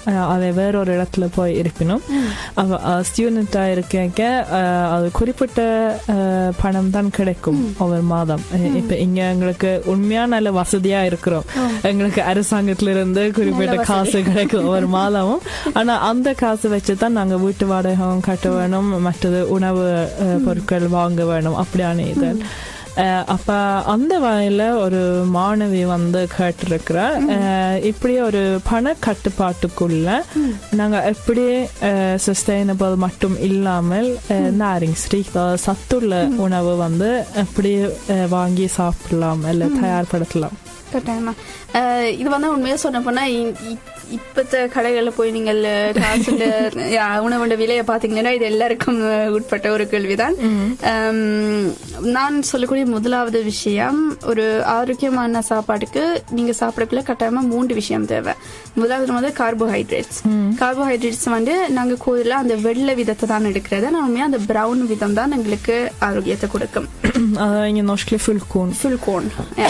அஹ், 0.08 0.26
அதை 0.28 0.48
வேறொரு 0.52 0.90
இடத்துல 0.96 1.26
போய் 1.34 1.52
இருப்பினும் 1.56 2.02
ஸ்டூடெண்டா 3.08 3.64
இருக்க 3.68 4.22
அது 4.92 5.06
குறிப்பிட்ட 5.12 5.60
பணம் 6.58 6.90
தான் 6.90 7.10
கிடைக்கும் 7.10 7.60
ஒவ்வொரு 7.78 8.04
மாதம் 8.10 8.42
இப்ப 8.76 8.96
இங்க 8.98 9.20
எங்களுக்கு 9.28 9.54
உண்மையா 9.92 10.22
நல்ல 10.28 10.50
வசதியா 10.58 11.02
இருக்கிறோம் 11.04 11.46
எங்களுக்கு 11.84 12.22
அரசாங்கத்துல 12.28 12.90
இருந்து 12.90 13.24
குறிப்பிட்ட 13.32 13.76
காசு 13.88 14.18
கிடைக்கும் 14.28 14.64
ஒவ்வொரு 14.64 14.88
மாதமும் 14.94 15.42
ஆனா 15.74 15.94
அந்த 16.08 16.28
காசு 16.38 16.68
வச்சு 16.68 16.96
தான் 16.98 17.16
நாங்க 17.18 17.36
வீட்டு 17.38 17.66
வாடகம் 17.68 18.24
கட்ட 18.26 18.48
வேணும் 18.52 18.76
மற்றது 19.06 19.40
உணவு 19.54 19.84
பொருட்கள் 20.44 20.86
வாங்க 20.94 21.22
வேணும் 21.24 21.57
அப்படியான 21.58 22.06
இது. 22.06 22.30
அஹ், 22.96 23.24
அப்ப 23.26 23.52
அந்த 23.86 24.20
வகையில 24.20 24.70
ஒரு 24.76 25.00
மாணவி 25.34 25.86
வந்து 25.86 26.28
கேட்டிருக்கிற. 26.38 26.98
இப்படி 27.82 28.20
ஒரு 28.20 28.60
பண 28.64 28.94
கட்டுப்பாட்டுக்குள்ள 29.06 30.08
நாங்க 30.70 31.02
எப்படி 31.04 31.44
சஸ்டைனபிள் 32.26 32.94
மட்டும் 32.96 33.40
இல்லாமல் 33.40 34.08
நாரிங்ஸ்ரீக் 34.58 35.32
சத்துள்ள 35.58 36.12
உணவு 36.38 36.76
வந்து 36.76 37.10
எப்படி 37.34 37.72
வாங்கி 38.28 38.66
சாப்பிடலாம் 38.70 39.44
இல்ல 39.44 39.64
தயார்படுத்தலாம்? 39.78 40.56
கட்டாயமா. 40.92 41.32
இது 42.10 42.30
வந்து 42.30 42.52
உண்மையா 42.52 42.76
சொல்ல 42.76 43.00
போனா 43.00 43.26
இ- 43.26 43.54
இ- 43.68 43.78
இப்பத்த 44.10 44.68
கடைகள்ல 44.74 45.10
போய் 45.16 45.30
நீங்கள் 45.30 45.60
காசு 45.92 46.32
உணவுண்ட 47.26 47.56
விலையை 47.56 47.84
பாத்தீங்கன்னா 47.84 48.32
இது 48.32 48.44
எல்லாருக்கும் 48.44 49.00
உட்பட்ட 49.32 49.70
ஒரு 49.70 49.88
கேள்விதான். 49.88 50.36
நான் 52.08 52.42
சொல்லக்கூடிய 52.42 52.86
முதலாவது 52.86 53.42
விஷயம் 53.42 53.98
ஒரு 54.26 54.64
ஆரோக்கியமான 54.64 55.42
சாப்பாட்டுக்கு 55.42 56.04
நீங்க 56.30 56.52
சாப்பிடக்குள்ள 56.60 57.02
கட்டாயமா 57.10 57.40
மூன்று 57.52 57.74
விஷயம் 57.74 58.06
தேவை. 58.06 58.34
முதலாவது 58.74 59.12
வந்து 59.12 59.32
கார்போஹைட்ரேட்ஸ் 59.38 60.18
கார்போஹைட்ரேட்ஸ் 60.60 61.30
வந்து 61.30 61.70
நாங்க 61.70 61.96
கோயில்ல 62.06 62.36
அந்த 62.42 62.54
வெள்ளை 62.56 62.94
விதத்தை 62.94 63.28
தான் 63.28 63.44
எடுக்கிறது 63.44 63.90
நான் 63.90 64.02
உண்மையா 64.02 64.24
அந்த 64.24 64.38
பிரவுன் 64.46 64.86
விதம் 64.86 65.14
தான் 65.14 65.30
எங்களுக்கு 65.30 65.76
ஆரோக்கியத்தை 66.00 66.50
கொடுக்கும். 66.50 66.88
இங்க 67.70 67.82
நோஷ்ல 67.82 68.18
ஃபுல்கோன் 68.24 68.72
fullkorn. 68.82 69.26
Ja. 69.56 69.68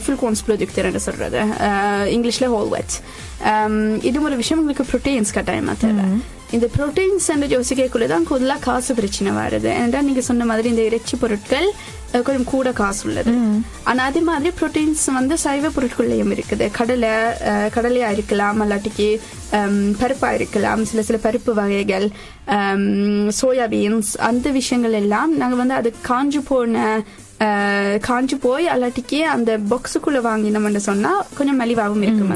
Fullkornsprodukter 0.00 0.84
என்று 0.86 1.02
சொல்றது 1.04 1.40
இங்கிலீஷ்ல 2.14 2.48
ஹோல் 2.52 2.72
வெட் 2.72 2.96
இது 4.08 4.18
ஒரு 4.22 4.36
விஷயம் 4.38 4.60
உங்களுக்கு 4.60 4.84
ப்ரோட்டீன்ஸ் 4.90 5.36
கட்டாயமா 5.36 5.74
தேவை 5.80 6.04
இந்த 6.50 6.66
ப்ரோட்டீன்ஸ் 6.74 7.26
என்று 7.32 7.46
யோசிக்கக்குள்ள 7.52 8.06
தான் 8.08 8.26
கூடுதலா 8.28 8.56
காசு 8.62 8.92
பிரச்சனை 8.96 9.30
வருது 9.36 9.70
ஏன்னா 9.76 10.00
நீங்க 10.06 10.22
சொன்ன 10.26 10.46
மாதிரி 10.48 10.68
இந்த 10.72 10.82
இறைச்சி 10.88 11.14
பொருட்கள் 11.20 11.66
கொஞ்சம் 12.18 12.48
கூட 12.48 12.68
காசு 12.78 13.02
உள்ளது 13.06 13.32
ஆனா 13.84 14.00
அதே 14.08 14.20
மாதிரி 14.28 14.50
ப்ரோட்டீன்ஸ் 14.56 15.04
வந்து 15.14 15.34
சைவ 15.42 15.70
பொருட்கள்லயும் 15.70 16.32
இருக்குது 16.34 16.66
கடலை 16.78 17.12
அஹ், 17.50 17.68
கடலையா 17.76 18.08
இருக்கலாம் 18.16 18.60
அல்லாட்டிக்கு 18.64 19.08
ஹம், 19.52 19.80
பருப்பா 20.00 20.30
இருக்கலாம் 20.38 20.82
சில 20.90 21.02
சில 21.02 21.18
பருப்பு 21.22 21.54
வகைகள் 21.60 22.06
சோயா 23.38 23.66
பீன்ஸ் 23.70 24.12
அந்த 24.26 24.46
விஷயங்கள் 24.52 24.98
எல்லாம் 24.98 25.32
நாங்க 25.38 25.56
வந்து 25.56 25.76
அது 25.76 25.90
காஞ்சு 26.06 26.42
போன 26.46 26.84
காஞ்சு 28.02 28.34
போய் 28.40 28.66
அல்லாட்டிக்கு 28.68 29.20
அந்த 29.26 29.58
பாக்ஸுக்குள்ள 29.70 30.18
வாங்கினோம்னு 30.20 30.82
சொன்னா 30.82 31.24
கொஞ்சம் 31.34 31.60
மலிவாகவும் 31.60 32.02
இருக்கும். 32.02 32.32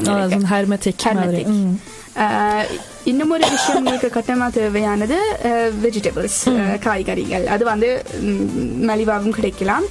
அஹ், 2.15 2.67
இன்னும் 3.03 3.29
ஒரு 3.29 3.49
விஷயம் 3.49 3.77
உங்களுக்கு 3.77 4.09
கட்டமா 4.13 4.51
தேவையானது 4.51 5.17
வெஜிடபிள்ஸ் 5.81 6.39
காய்கறிகள். 6.79 7.47
அது 7.47 7.65
வந்து 7.65 7.89
மலிவாகவும் 8.81 9.29
கிடைக்கலாம். 9.29 9.87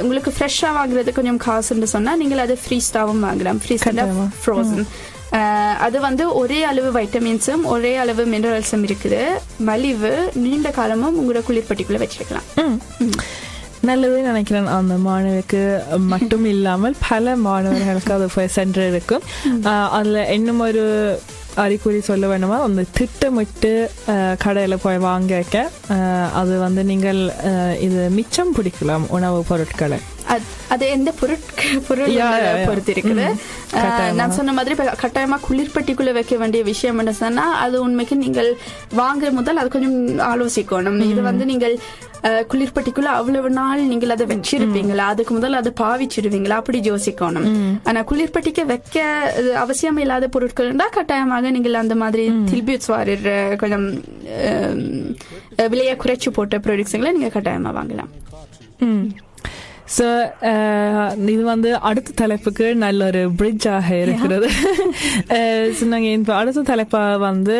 உங்களுக்கு 0.00 0.30
ஃப்ரெஷ்ஷா 0.30 0.70
வாங்குறது 0.76 1.12
கொஞ்சம் 1.12 1.40
காசுன்னு 1.40 1.82
சொன்னா 1.86 2.16
நீங்கள் 2.16 2.38
அது 2.38 2.58
ஃப்ரீஸ்டாவும் 2.62 3.24
வாங்கலாம். 3.24 3.60
ஃப்ரீஸ் 3.62 3.84
கட்டாயமா. 3.86 4.26
ஃப்ரோசன் 4.40 4.86
அது 5.78 6.00
வந்து 6.00 6.34
ஒரே 6.34 6.64
அளவு 6.64 7.00
வைட்டமின்ஸும் 7.00 7.64
ஒரே 7.64 7.96
அளவு 7.96 8.24
மினரல்ஸும் 8.26 8.84
இருக்குது. 8.84 9.20
மலிவு 9.60 10.12
நீண்ட 10.34 10.70
காலமும் 10.70 11.16
உங்களோட 11.20 11.42
குளிர்பட்டிக்குள்ள 11.48 11.98
வச்சிருக்கலாம். 11.98 12.48
நல்லது 13.86 14.18
நினைக்கிறேன். 14.22 14.68
அந்த 14.76 14.94
மாணவிக்கு 15.06 15.60
மட்டும் 16.12 16.44
இல்லாமல் 16.52 16.96
பல 17.08 17.36
மாணவர்களுக்கு 17.46 18.12
அது 18.14 18.26
போய் 18.34 18.54
சென்று 18.56 18.84
இருக்கும் 18.88 19.24
ஆஹ் 19.70 19.90
அதுல 19.90 20.24
இன்னும் 20.32 20.62
ஒரு 20.66 20.84
அறிகுறி 21.56 22.00
சொல்ல 22.00 22.24
வேணுமா? 22.26 22.56
அந்த 22.62 22.84
திட்டமிட்டு 22.98 23.70
கடையில 24.44 24.76
போய் 24.82 24.98
வாங்க 25.06 25.32
அது 26.34 26.54
வந்து 26.58 26.84
நீங்கள் 26.84 27.20
இது 27.80 28.02
மிச்சம் 28.10 28.54
பிடிக்கலாம் 28.56 29.06
உணவு 29.08 29.40
பொருட்களை. 29.48 29.98
அது- 30.70 30.88
எந்த 30.88 31.12
பொருட்க 31.20 31.62
பொருள். 31.88 32.10
பொறுத்து 32.66 32.92
இருக்குது. 32.92 33.34
நான் 34.14 34.30
சொன்ன 34.30 34.52
மாதிரி 34.52 34.82
கட்டாயமா 34.82 35.38
குளிர்பட்டிக்குள்ள 35.48 36.12
வைக்க 36.12 36.36
வேண்டிய 36.36 36.62
விஷயம் 36.62 36.98
என்ன 36.98 37.12
சொன்னா 37.12 37.54
அது 37.54 37.80
உண்மைக்கு 37.80 38.16
நீங்கள் 38.16 38.56
வாங்குற 38.96 39.30
முதல் 39.30 39.56
அது 39.56 39.68
கொஞ்சம் 39.68 40.18
ஆலோசிக்கணும். 40.18 41.00
இது 41.10 41.22
வந்து 41.22 41.44
நீங்கள் 41.44 41.78
குளிர்பட்டிக்குள்ள 42.22 43.10
அவ்வளவு 43.18 43.50
நாள் 43.50 43.80
நீங்கள் 43.80 44.08
அதை 44.08 44.26
வச்சிருப்பீங்களா? 44.26 44.96
அதுக்கு 44.96 45.34
முதல் 45.34 45.52
அதை 45.52 45.72
பாவிச்சிடுவீங்களா 45.80 46.48
அப்படி 46.48 46.80
யோசிக்கணும். 46.80 47.46
ஆனா 47.84 48.00
குளிர்பட்டிக்கு 48.02 48.64
வைக்க 48.64 49.02
அவசியம் 49.56 49.96
இல்லாத 49.96 50.28
பொருட்கள் 50.28 50.66
இருந்தா 50.66 50.86
கட்டாயமாக 50.86 51.50
நீங்கள் 51.50 51.74
அந்த 51.74 51.94
மாதிரி 51.94 52.30
தில்பியூட்ஸ் 52.30 52.90
வாரிற 52.90 53.56
கொஞ்சம் 53.56 54.04
விலையை 55.68 55.96
குறைச்சு 55.96 56.30
போட்ட 56.30 56.58
ப்ராடக்ட்ஸுங்களை 56.58 57.12
நீங்க 57.12 57.40
கட்டாயமா 57.40 57.72
வாங்கலாம். 57.78 58.12
ஸோ 59.88 60.06
இது 61.26 61.42
வந்து 61.46 61.70
அடுத்த 61.88 62.14
தலைப்புக்கு 62.14 62.66
நல்ல 62.76 63.00
ஒரு 63.06 63.20
பிரிட்ஜாக 63.38 63.88
இருக்கிறது. 64.02 64.48
ஸோ 65.76 65.84
நாங்கள் 65.86 66.14
இப்போ 66.14 66.32
அடுத்த 66.36 66.64
தலைப்பாக 66.64 67.20
வந்து 67.22 67.56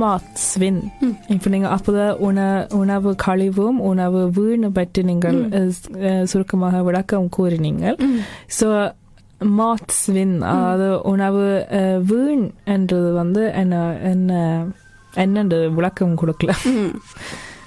மாத்ஸ்வின் 0.00 0.80
இப்போ 1.28 1.50
நீங்கள் 1.50 1.74
அப்போதான் 1.76 2.18
உண 2.20 2.38
உணவு 2.78 3.10
கழிவும் 3.24 3.78
உணவு 3.86 4.22
வீணு 4.38 4.70
பற்றி 4.72 5.02
நீங்கள் 5.04 5.38
அஹ், 5.58 5.74
சுருக்கமாக 6.24 6.82
விளக்கம் 6.82 7.28
கூறினீங்கள். 7.36 7.98
ஸோ 8.58 8.68
மாத்ஸ்வின் 9.56 10.36
அதாவது 10.50 10.88
உணவு 11.08 11.46
வீண் 12.08 12.46
என்றது 12.74 13.10
வந்து 13.14 13.42
என்ன 13.56 13.74
என்ன 14.10 14.32
என்னென்று 15.16 15.58
விளக்கம் 15.74 16.18
கொடுக்கல. 16.18 16.52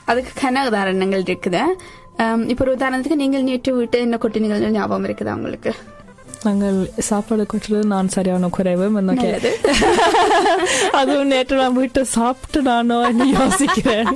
அதுக்கு 0.05 0.31
கன 0.38 0.62
உதாரணங்கள் 0.67 1.24
இருக்குது. 1.25 1.62
இப்ப 2.47 2.65
ஒரு 2.65 2.75
உதாரணத்துக்கு 2.75 3.15
நீங்கள் 3.15 3.43
நேற்று 3.43 3.75
விட்டு 3.75 3.99
என்ன 3.99 4.17
கொட்டினீங்கள் 4.17 4.69
ஞாபகம் 4.69 5.05
இருக்குதா 5.05 5.33
உங்களுக்கு? 5.33 5.73
நாங்கள் 6.43 6.91
சாப்பாடு 6.99 7.45
கொட்டுறது 7.45 7.83
நான் 7.83 8.07
சரியான 8.07 8.47
குறைவு. 8.47 8.85
அதுவும் 10.91 11.27
நேற்று 11.27 11.55
நான் 11.55 11.73
வீட்டை 11.73 12.03
சாப்பிட்டு 12.03 12.61
நானோ 12.61 12.99
யோசிக்கிறேன். 13.33 14.11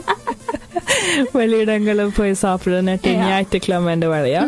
வெளியிடங்களில் 1.37 2.15
போய் 2.15 2.33
சாப்பிட 2.33 2.81
நேற்று. 2.81 3.11
ஞாயிற்றுக்கிழமை 3.15 3.91
என்ற 3.93 4.07
வேலையா 4.15 4.41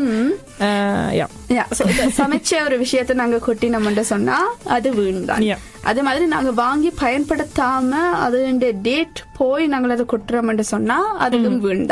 so 1.71 1.87
இந்த 1.91 2.05
சமைச்ச 2.17 2.65
ஒரு 2.65 2.77
விஷயத்தை 2.77 3.15
நாங்க 3.15 3.37
கொட்டினோம்னு 3.47 3.99
சொன்னா 3.99 4.37
அது 4.63 4.93
வீண் 4.93 5.25
தான் 5.25 5.43
Yeah. 5.43 5.59
அதே 5.83 6.01
மாதிரி 6.01 6.25
நாங்க 6.25 6.51
வாங்கி 6.51 6.91
பயன்படுத்தாம 7.01 7.91
அது 8.17 8.57
டேட் 8.81 9.19
போய் 9.37 9.67
நாங்கள் 9.67 9.89
அதை 9.89 10.05
கொட்டுறோம்னு 10.05 10.59
சொன்னா 10.59 11.15
அதுவும் 11.17 11.59
வீண் 11.59 11.87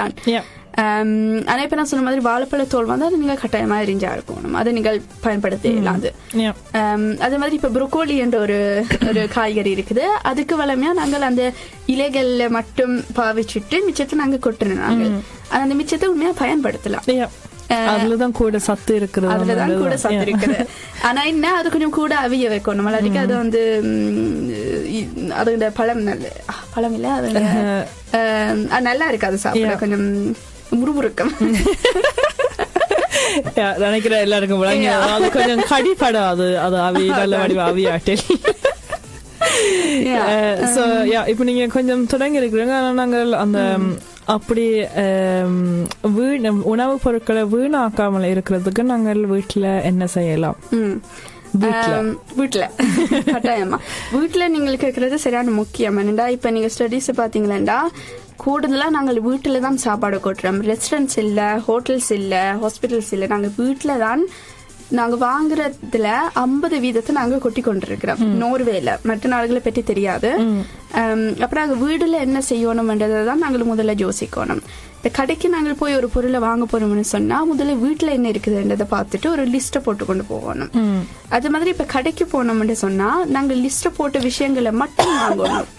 தான் 0.76 0.86
யா 0.86 1.02
ஆம், 1.02 1.12
ஆனா 1.52 1.60
இப்ப 1.66 1.78
நான் 1.78 1.90
சொன்ன 1.90 2.06
மாதிரி 2.06 2.22
வாழைப்பழ 2.28 2.64
தோல் 2.74 2.92
வந்து 2.92 3.06
அது 3.08 3.20
நீங்க 3.22 3.36
கட்டாயமா 3.42 3.76
எரிஞ்சா 3.84 4.10
இருக்கணும் 4.16 4.58
அதை 4.62 4.70
நீங்கள் 4.78 4.98
பயன்படுத்த 5.26 5.68
இயலாது 5.74 6.10
ஆம், 6.82 7.08
அதே 7.26 7.38
மாதிரி 7.42 7.58
இப்ப 7.60 7.72
ப்ரொக்கோலி 7.78 8.16
என்ற 8.26 8.38
ஒரு 8.46 8.58
ஒரு 9.10 9.24
காய்கறி 9.36 9.72
இருக்குது. 9.78 10.06
அதுக்கு 10.32 10.56
வளமையா 10.62 10.92
நாங்கள் 11.02 11.28
அந்த 11.30 11.44
இலைகள்ல 11.96 12.50
மட்டும் 12.58 12.94
பாவிச்சுட்டு 13.20 13.80
மிச்சத்தை 13.88 14.18
நாங்க 14.24 14.40
கொட்டுறோம் 14.46 14.86
நாங்கள். 14.88 15.14
ஆனா 15.52 15.62
அந்த 15.66 15.78
மிச்சத்தை 15.82 16.10
உண்மையா 16.14 16.34
பயன்படுத்தலாம். 16.44 17.08
அதுலதான் 17.92 18.36
கூட 18.40 18.58
சத்து 18.68 18.94
இருக்கிறது 19.00 19.34
அதுலதான் 19.36 19.72
கூட 19.84 19.96
சத்து. 20.04 20.24
இருக்குது. 20.26 20.58
ஆனா 21.10 21.22
என்ன 21.32 21.54
அது 21.60 21.68
கொஞ்சம் 21.76 21.96
கூட 22.00 22.14
அவிய 22.26 22.50
வைக்கணும். 22.54 22.88
இல்லாட்டிக்கு 22.90 23.22
அது 23.26 23.34
வந்து 23.44 23.62
அது 25.42 25.54
இந்த 25.58 25.70
பழம் 25.80 26.04
நல்ல 26.10 26.28
பழம் 26.76 26.96
இல்ல 26.98 27.08
அது 27.20 27.30
நல்லா 28.90 29.06
இருக்கு 29.12 29.30
அது 29.30 29.38
சாப்பிட. 29.46 29.76
கொஞ்சம் 29.84 30.08
முறுமுறுக்கம். 30.80 31.34
நினைக்கிறேன் 33.86 34.24
எல்லாருக்கும் 34.26 34.62
விளங்கி. 34.64 34.88
அது 35.16 35.28
கொஞ்சம் 35.38 35.66
கடிப்படம் 35.74 36.30
அது. 36.34 36.48
அது 36.66 36.78
அவி 36.88 37.04
நல்ல 37.20 37.42
வடிவ 37.42 37.62
அவியாட்டில். 37.72 38.24
So 40.76 40.84
yeah. 41.14 41.22
இப்போ 41.32 41.44
நீங்க 41.50 41.66
கொஞ்சம் 41.78 42.08
தொடங்கி 42.14 42.42
இருக்கிறீங்க 42.42 42.76
ஆனா 42.80 42.92
நாங்கள் 43.02 43.34
அந்த 43.44 43.60
அப்படி 44.36 44.66
வீண் 46.18 46.46
உணவுப் 46.74 47.04
பொருட்களை 47.04 47.42
வீணாக்காமல் 47.54 48.32
இருக்கிறதுக்கு 48.34 48.84
நாங்கள் 48.92 49.22
வீட்டில் 49.34 49.70
என்ன 49.92 50.04
செய்யலாம்? 50.16 50.60
வீட்ல. 52.38 52.64
கட்டாயமா. 53.34 53.78
வீட்ல 54.14 54.48
நீங்கள் 54.54 54.82
கேட்கறது 54.84 55.18
சரியான 55.26 55.52
முக்கியம். 55.62 55.98
என்னடா 56.04 56.26
இப்ப 56.36 56.52
நீங்க 56.56 56.70
ஸ்டடீஸ் 56.76 57.10
பாத்தீங்களா 57.22 57.80
கூடுதலா 58.42 58.88
நாங்கள் 58.96 59.20
வீட்டுல 59.28 59.60
தான் 59.66 59.78
சாப்பாடு 59.84 60.18
கொட்டுறோம். 60.26 60.60
ரெஸ்டாரண்ட்ஸ் 60.72 61.18
இல்ல 61.26 61.42
ஹோட்டல்ஸ் 61.68 62.12
இல்ல 62.20 62.36
ஹாஸ்பிட்டல்ஸ் 62.64 63.12
இல்ல. 63.16 63.28
நாங்க 63.34 63.50
வீட்டுல 63.62 63.98
தான் 64.06 64.24
நாங்க 64.98 65.16
வாங்குறதுல 65.28 66.08
ஐம்பது 66.46 66.76
வீதத்தை 66.84 67.12
நாங்க 67.18 67.38
கொட்டி 67.44 67.62
கொண்டிருக்கிறோம். 67.68 68.20
நோர்வேல. 68.42 68.90
மற்ற 69.10 69.30
நாடுகளை 69.34 69.62
பற்றி 69.68 69.82
தெரியாது. 69.92 70.32
அப்புறம் 71.44 71.62
நாங்க 71.64 71.78
வீடுல 71.86 72.18
என்ன 72.26 72.42
செய்யணும்ன்றதை 72.50 73.22
தான் 73.30 73.44
நாங்கள் 73.46 73.70
முதல்ல 73.72 73.96
யோசிக்கணும். 74.06 74.64
இந்த 74.98 75.10
கடைக்கு 75.20 75.48
நாங்கள் 75.54 75.80
போய் 75.80 75.98
ஒரு 76.00 76.08
பொருளை 76.16 76.40
வாங்க 76.48 76.66
போறோம்னு 76.72 77.06
சொன்னா 77.14 77.38
முதல்ல 77.52 77.74
வீட்டுல 77.86 78.12
என்ன 78.18 78.28
இருக்குதுன்றதை 78.34 78.86
பார்த்துட்டு 78.94 79.28
ஒரு 79.36 79.46
லிஸ்ட்டை 79.54 79.82
போட்டு 79.86 80.04
கொண்டு 80.10 80.26
போகணும். 80.34 80.72
அது 81.38 81.50
மாதிரி 81.56 81.72
இப்ப 81.76 81.88
கடைக்கு 81.96 82.28
போனோம்னு 82.36 82.78
சொன்னா 82.86 83.10
நாங்க 83.38 83.56
லிஸ்ட் 83.64 83.90
போட்ட 84.00 84.20
விஷயங்களை 84.30 84.74
மட்டும் 84.84 85.16
வாங்கணும். 85.24 85.70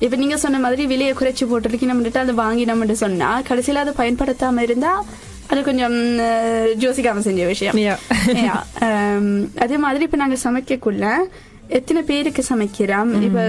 இப்ப 0.00 0.16
நீங்க 0.16 0.36
சொன்ன 0.36 0.58
மாதிரி 0.58 0.86
விலையை 0.86 1.14
குறைச்சு 1.14 1.44
போட்டிருக்கீங்க 1.44 2.18
அதை 2.18 2.34
வாங்கினோம்னு 2.36 2.92
சொன்னா 2.98 3.42
கடைசியில 3.48 3.74
அதை 3.74 3.92
பயன்படுத்தாம 3.96 4.58
இருந்தா 4.60 4.92
அது 5.48 5.62
கொஞ்சம் 5.62 5.96
அஹ், 6.20 6.70
யோசிக்காம 6.78 7.18
செஞ்ச 7.18 7.46
விஷயம். 7.46 7.76
அதே 9.60 9.76
மாதிரி 9.76 10.04
இப்ப 10.04 10.16
நாங்க 10.16 10.36
சமைக்கக்குள்ள 10.44 11.04
எத்தனை 11.68 12.02
பேருக்கு 12.02 12.42
சமைக்கிறோம்? 12.48 13.10
இப்ப 13.22 13.40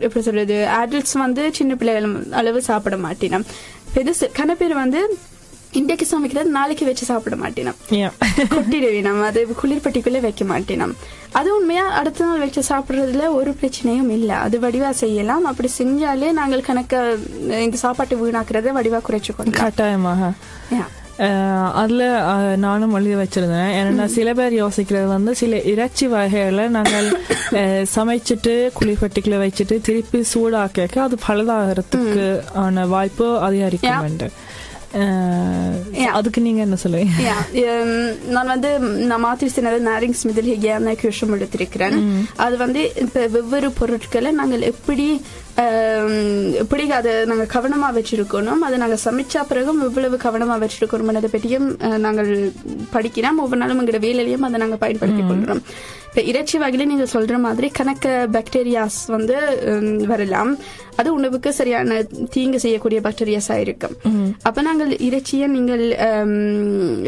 எப்படி 0.00 0.20
சொல்றது? 0.20 0.66
அடல்ட்ஸ் 0.76 1.18
வந்து 1.18 1.52
சின்ன 1.52 1.74
பிள்ளைகள் 1.74 2.08
அளவு 2.32 2.62
சாப்பிட 2.62 2.96
மாட்டினோம். 2.96 3.46
பெருசு 3.96 4.28
கன 4.38 4.54
பேர் 4.54 4.74
வந்து 4.74 5.00
இன்றைக்கு 5.72 6.06
சமைக்கிறது 6.06 6.50
நாளைக்கு 6.50 6.84
வச்சு 6.84 7.04
சாப்பிட 7.04 7.36
மாட்டினோம். 7.36 7.78
Yeah. 7.90 8.12
கொட்டிடுவேன் 8.50 9.22
அது 9.22 9.46
குளிர்பட்டிக்குள்ளே 9.62 10.20
வைக்க 10.20 10.44
மாட்டேன் 10.44 10.94
அது 11.38 11.48
உண்மையா 11.58 11.84
அடுத்த 12.00 12.24
நாள் 12.24 12.42
வச்சு 12.44 12.62
சாப்பிடுறதுல 12.68 13.28
ஒரு 13.38 13.50
பிரச்சனையும் 13.60 14.10
இல்ல. 14.16 14.30
அது 14.46 14.56
வடிவா 14.64 14.90
செய்யலாம். 15.04 15.44
அப்படி 15.50 15.68
செஞ்சாலே 15.78 16.28
நாங்கள் 16.40 16.66
கணக்க 16.68 16.94
இந்த 17.66 17.76
சாப்பாட்டை 17.84 18.18
வீணாக்குறத 18.20 18.72
வடிவா 18.78 19.00
குறைச்சுக்கொள்ளலாம். 19.08 19.62
கட்டாயமாக. 19.62 20.30
அதுல 21.80 22.04
நானும் 22.64 22.94
எழுதி 22.98 23.16
வச்சிருந்தேன். 23.22 23.72
ஏன்னா 23.80 24.04
சில 24.16 24.28
பேர் 24.38 24.54
யோசிக்கிறது 24.62 25.08
வந்து 25.16 25.32
சில 25.40 25.60
இறைச்சி 25.72 26.06
வகைகளை 26.14 26.64
நாங்கள் 26.76 27.08
சமைச்சிட்டு 27.96 28.54
குளிப்பட்டிக்குள்ள 28.78 29.38
வச்சுட்டு 29.44 29.76
திருப்பி 29.88 30.20
சூடாக்க 30.32 31.00
அது 31.06 31.18
பழுதாகிறதுக்கு 31.26 32.26
ஆன 32.64 32.86
வாய்ப்பு 32.94 33.28
அதிகரிக்கும் 33.48 34.04
உண்டு. 34.08 34.28
அதுக்கு 36.12 36.40
நீங்க 36.40 36.60
என்ன 36.60 36.76
சொல்லுவீங்க 36.82 37.14
ehm, 37.54 37.90
நான் 38.28 38.46
வந்து 38.46 38.78
நான் 38.78 39.24
மாத்திருச்சினது 39.24 39.78
näringsmiddel 39.90 40.46
hygiene 40.52 40.96
குஷம் 41.00 41.40
எடுத்திருக்கிறேன் 41.40 41.96
அது 42.36 42.56
வந்து 42.56 42.92
இப்ப 42.96 43.26
வெவ்வேறு 43.26 43.70
பொருட்களை 43.70 44.32
நாங்கள் 44.32 44.60
எப்படி 44.60 45.06
எப்படி 46.62 46.84
அதை 46.98 47.12
நாங்கள் 47.30 47.50
கவனமா 47.54 47.88
வச்சிருக்கணும். 47.96 48.62
அதை 48.66 48.76
நாங்கள் 48.82 49.04
சமைச்சா 49.06 49.42
பிறகும் 49.50 49.82
எவ்வளவு 49.88 50.16
கவனமா 50.26 50.54
வச்சிருக்கணும் 50.62 51.20
அதை 51.20 51.30
பற்றியும் 51.34 51.68
நாங்கள் 52.06 52.32
படிக்கிறோம். 52.94 53.42
ஒவ்வொரு 53.42 53.60
நாளும் 53.62 53.80
எங்களோட 53.82 54.00
வேலையிலையும் 54.06 54.46
அதை 54.48 54.60
நாங்கள் 54.64 54.82
பயன்படுத்தி 54.84 55.24
கொள்றோம் 55.24 55.62
இப்ப 56.08 56.24
இறைச்சி 56.30 56.56
வகையில 56.62 56.84
நீங்க 56.90 57.06
சொல்ற 57.12 57.36
மாதிரி 57.44 57.68
கணக்க 57.78 58.08
பாக்டீரியாஸ் 58.34 58.98
வந்து 59.14 59.36
வரலாம். 60.10 60.50
அது 61.00 61.08
உணவுக்கு 61.18 61.50
சரியான 61.56 61.96
தீங்கு 62.34 62.58
செய்யக்கூடிய 62.64 62.98
பாக்டீரியாஸா 63.06 63.56
இருக்கும். 63.62 63.94
அப்ப 64.48 64.62
நாங்கள் 64.66 64.92
இறைச்சியை 65.06 65.46
நீங்கள் 65.54 65.82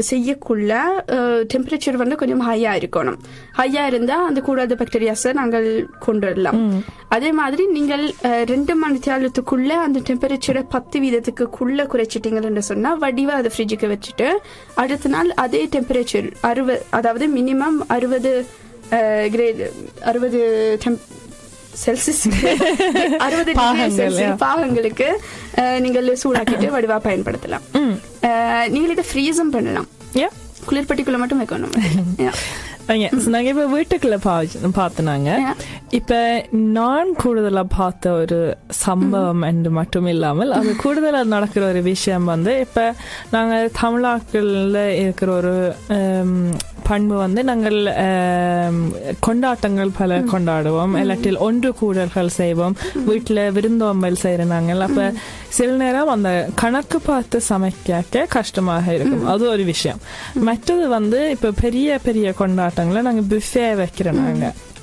செய்யக்குள்ள 0.09 0.81
டெம்பரேச்சர் 1.53 2.01
வந்து 2.03 2.19
கொஞ்சம் 2.23 2.43
ஹையா 2.49 2.73
இருக்கணும். 2.81 3.19
ஹையா 3.61 3.85
இருந்தா 3.91 4.17
அந்த 4.31 4.43
கூடாத 4.49 4.79
பாக்டீரியாஸை 4.81 5.33
நாங்கள் 5.41 5.69
கொண்டு 6.07 6.27
வரலாம். 6.31 6.59
அதே 7.17 7.31
மாதிரி 7.41 7.67
நீங்கள் 7.79 8.05
ரெண்டு 8.45 8.75
மணி 8.75 8.99
நேரத்துக்குள்ள 9.07 9.69
அந்த 9.87 9.99
டெம்பரேச்சரை 9.99 10.63
பத்து 10.69 11.01
வீதத்துக்குள்ள 11.01 11.87
குறைச்சிட்டீங்கன்னு 11.93 12.59
சொன்னா 12.59 12.91
வடிவா 12.99 13.35
அதை 13.41 13.51
ஃப்ரிட்ஜுக்கு 13.57 13.91
வச்சுட்டு 13.95 14.29
அடுத்த 14.75 15.09
நாள் 15.09 15.31
அதே 15.45 15.63
டெம்பரேச்சர் 15.67 16.29
அறுபது 16.41 16.85
அதாவது 16.91 17.27
மினிமம் 17.37 17.79
அறுபது 17.97 18.33
கிரேட் 19.31 19.63
அறுபது 20.11 20.41
செல்சியஸ் 21.85 22.25
அறுபது. 23.25 23.53
பாகங்களுக்கு 24.45 25.09
நீங்கள் 25.85 26.09
சூடாக்கிட்டு 26.23 26.69
வடிவா 26.77 26.99
பயன்படுத்தலாம். 27.09 27.67
நீங்கள் 28.75 28.95
இதை 28.97 29.05
ஃப்ரீஸும் 29.13 29.55
பண்ணலாம். 29.57 29.89
குளிர்பட்டிக்குள்ள 30.69 31.19
மட்டும் 31.23 31.43
வைக்கணும். 31.43 31.75
Yeah. 32.89 33.09
Okay, 33.11 33.21
so 33.21 33.31
நாங்க 33.31 33.49
இப்ப 33.49 33.65
வீட்டுக்குள்ள 33.73 34.17
பார்த்தனாங்க 34.77 35.31
Yeah. 35.39 35.55
இப்ப 35.91 36.15
நான் 36.77 37.11
கூடுதலா 37.15 37.65
பார்த்த 37.77 38.13
ஒரு 38.13 38.39
சம்பவம் 38.85 39.43
என்று 39.43 39.71
மட்டும் 39.71 40.07
இல்லாமல் 40.07 40.51
அது 40.51 40.73
கூடுதலா 40.85 41.25
நடக்கிற 41.25 41.69
ஒரு 41.69 41.83
விஷயம் 41.83 42.25
வந்து 42.25 42.61
இப்ப 42.61 42.95
நாங்க 43.31 43.71
தமிழாக்கள்ல 43.83 44.87
இருக்கிற 45.01 45.33
ஒரு 45.33 45.53
ஹம், 45.89 46.51
பண்பு 46.83 47.17
வந்து 47.17 47.45
நாங்கள் 47.45 47.79
ஹம், 47.97 48.83
கொண்டாட்டங்கள் 49.21 49.91
பல 49.99 50.19
கொண்டாடுவோம். 50.33 50.97
இல்லாட்டில் 51.03 51.39
ஒன்று 51.39 51.75
கூடல்கள் 51.75 52.29
செய்வோம். 52.29 52.77
வீட்டுல 53.09 53.53
விருந்தோம்பல் 53.53 54.23
செய்யற 54.23 54.47
நாங்கள் 54.47 54.81
அப்ப 54.81 55.09
சில 55.49 55.77
நேரம் 55.77 56.09
அந்த 56.09 56.31
கணக்கு 56.55 57.01
பார்த்து 57.01 57.41
சமைக்க 57.49 58.27
கஷ்டமாக 58.29 58.95
இருக்கும். 58.95 59.27
அது 59.27 59.49
ஒரு 59.49 59.65
விஷயம். 59.65 60.01
மற்றது 60.41 60.89
வந்து 60.89 61.31
இப்ப 61.31 61.51
பெரிய 61.61 61.99
பெரிய 61.99 62.33
கொண்டாட்டங்களை 62.79 63.03
நாங்க 63.09 63.23
புஃபே 63.33 63.67
வைக்கிறோம் 63.81 64.23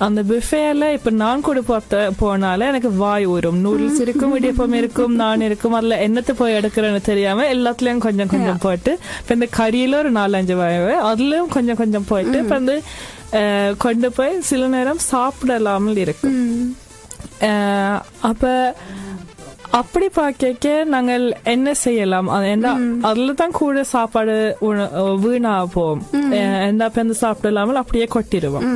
அந்த 0.06 0.19
புஃபேல 0.29 0.86
இப்ப 0.95 1.10
நான் 1.21 1.43
கூட 1.47 1.60
பார்த்த 1.67 1.97
போனால 2.21 2.67
எனக்கு 2.71 2.89
வாய் 3.01 3.25
ஊறும். 3.34 3.60
நூடுல்ஸ் 3.65 3.99
இருக்கும் 4.03 4.34
இடியப்பம் 4.38 4.75
இருக்கும் 4.79 5.13
நான் 5.23 5.45
இருக்கும் 5.47 5.75
அதுல 5.79 5.97
என்னத்தை 6.06 6.34
போய் 6.39 6.58
எடுக்கிறேன்னு 6.60 7.01
தெரியாம 7.10 7.45
எல்லாத்துலயும் 7.56 8.03
கொஞ்சம் 8.06 8.32
கொஞ்சம் 8.34 8.62
போட்டு 8.65 8.91
இப்ப 9.21 9.38
இந்த 9.38 9.47
கறியில 9.60 9.99
ஒரு 10.01 10.12
நாலஞ்சு 10.12 10.56
வாய் 10.62 10.79
அதுலயும் 11.12 11.53
கொஞ்சம் 11.56 11.79
கொஞ்சம் 11.82 12.08
போயிட்டு 12.10 12.38
இப்ப 12.43 12.56
வந்து 12.60 12.77
கொண்டு 13.77 14.10
போய் 14.17 14.34
சில 14.49 14.67
நேரம் 14.75 15.03
சாப்பிடலாமல் 15.12 16.01
இருக்கும். 16.03 16.39
அப்ப 18.29 18.43
அப்படி 19.73 20.09
பார்க்க 20.09 20.63
நாங்கள் 20.86 21.23
என்ன 21.43 21.73
செய்யலாம்? 21.73 22.27
அதுல 23.03 23.33
தான் 23.33 23.51
கூட 23.51 23.83
சாப்பாடு 23.83 24.36
உண- 24.59 24.91
வீணா 25.15 25.65
போகும் 25.73 26.03
அஹ், 26.13 26.67
என்ன 26.67 26.86
அப்ப 26.86 27.01
வந்து 27.01 27.15
சாப்பிடலாமல் 27.21 27.81
அப்படியே 27.81 28.07
கொட்டிடுவோம். 28.13 28.67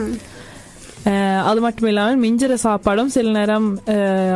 அது 1.44 1.62
மட்டும் 1.62 1.88
இல்லாமல் 1.88 2.22
மிஞ்சிற 2.22 2.54
சாப்பாடும் 2.64 3.06
சில 3.06 3.30
நேரம் 3.32 3.68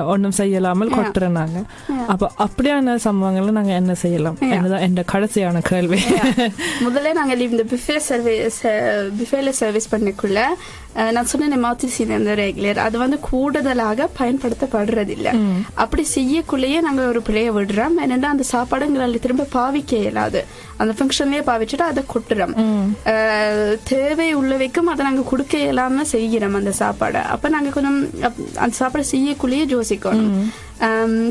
ஒண்ணும் 0.06 0.36
செய்யலாமல் 0.38 0.90
கொட்டுறோம் 0.90 1.30
நாங்க 1.32 1.58
அப்ப 2.08 2.32
அப்படியான 2.40 2.98
சம்பவங்களை 3.04 3.50
நாங்க 3.50 3.74
என்ன 3.74 3.94
செய்யலாம்? 3.96 4.38
என்னதான் 4.50 4.80
என் 4.80 4.96
கடைசியான 5.12 5.60
கேள்வி. 5.64 6.00
முதல்ல 6.80 7.14
நாங்கள் 7.14 7.40
இந்த 7.40 7.64
பிஃபே 7.64 7.98
சர்வீஸ் 8.04 8.62
பிஃபேல 9.20 9.50
சர்வீஸ் 9.56 9.96
பண்ணக்குள்ள 9.96 10.40
நான் 11.16 11.30
சொன்ன 11.32 11.58
மாத்திசி 11.66 12.04
அந்த 12.16 12.34
ரெகுலர் 12.42 12.80
அது 12.86 12.98
வந்து 13.02 13.18
கூடுதலாக 13.28 14.08
பயன்படுத்தப்படுறதில்ல. 14.20 15.30
அப்படி 15.84 16.04
செய்யக்குள்ளேயே 16.16 16.80
நாங்கள் 16.88 17.10
ஒரு 17.12 17.22
பிள்ளைய 17.28 17.50
விடுறோம். 17.58 17.96
என்னன்னா 18.06 18.32
அந்த 18.34 18.46
சாப்பாடுங்களால 18.52 19.20
திரும்ப 19.26 19.48
பாவிக்க 19.54 19.94
இயலாது. 20.02 20.42
அந்த 20.82 20.94
ஃபங்க்ஷன்லயே 20.98 21.42
பாவிச்சுட்டு 21.50 21.86
அதை 21.92 22.04
கொட்டுறோம். 22.14 22.56
தேவை 23.84 24.28
உள்ளவைக்கும் 24.40 24.92
அதை 24.94 25.06
நாங்க 25.08 25.24
கொடுக்க 25.32 25.58
இயலாம 25.58 26.06
செய்கிறோம் 26.16 26.60
அந்த 26.60 26.74
சாப்பாடை. 26.82 27.22
அப்ப 27.36 27.50
நாங்க 27.56 27.70
கொஞ்சம் 27.78 28.02
அந்த 28.64 28.74
சாப்பாடை 28.82 29.06
செய்யக்குள்ளேயே 29.14 29.66
யோசிக்கணும். 29.76 30.36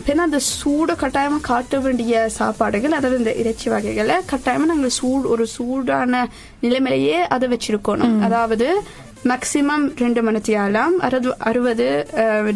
பின்ன 0.06 0.24
அந்த 0.28 0.38
சூடு 0.38 0.92
கட்டாயமா 0.92 1.38
காட்ட 1.40 1.78
வேண்டிய 1.84 2.28
சாப்பாடுகள் 2.38 2.96
அதாவது 2.98 3.20
இந்த 3.22 3.32
இறைச்சி 3.42 3.68
வகைகளை 3.70 4.16
கட்டாயமா 4.32 4.66
நாங்கள் 4.72 4.96
சூடு 4.98 5.28
ஒரு 5.28 5.46
சூடான 5.56 6.22
நிலைமையிலேயே 6.64 7.18
அதை 7.36 7.48
வச்சிருக்கணும். 7.52 8.16
அதாவது 8.26 8.68
மேக்சிமம் 9.28 9.82
ரெண்டு 10.02 10.20
மணி 10.26 10.40
தியாலம் 10.46 10.94
அறுபது 11.06 11.30
அறுபது 11.48 11.86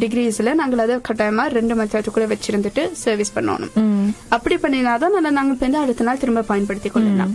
டிகிரிஸ்ல 0.03 0.53
நாங்கள் 0.61 0.83
அதை 0.85 0.95
கட்டாயமா 1.09 1.45
ரெண்டு 1.57 1.75
மணி 1.77 1.91
நேரத்துக்குள்ள 1.93 2.29
வச்சிருந்துட்டு 2.31 2.83
சர்வீஸ் 3.03 3.35
பண்ணணும். 3.37 3.73
அப்படி 4.37 4.57
பண்ணினாதான் 4.63 5.15
நல்லா 5.17 5.33
நாங்கள் 5.39 5.61
வந்து 5.65 5.81
அடுத்த 5.83 6.07
நாள் 6.09 6.23
திரும்ப 6.23 6.45
பயன்படுத்தி 6.51 6.91
கொள்ளலாம். 6.95 7.35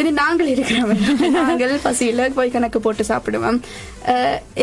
இது 0.00 0.10
நாங்கள் 0.22 0.50
இருக்கிறவங்க. 0.54 1.28
நாங்கள் 1.36 1.74
பசியில 1.84 2.28
போய் 2.38 2.54
கணக்கு 2.56 2.80
போட்டு 2.86 3.04
சாப்பிடுவோம். 3.10 3.58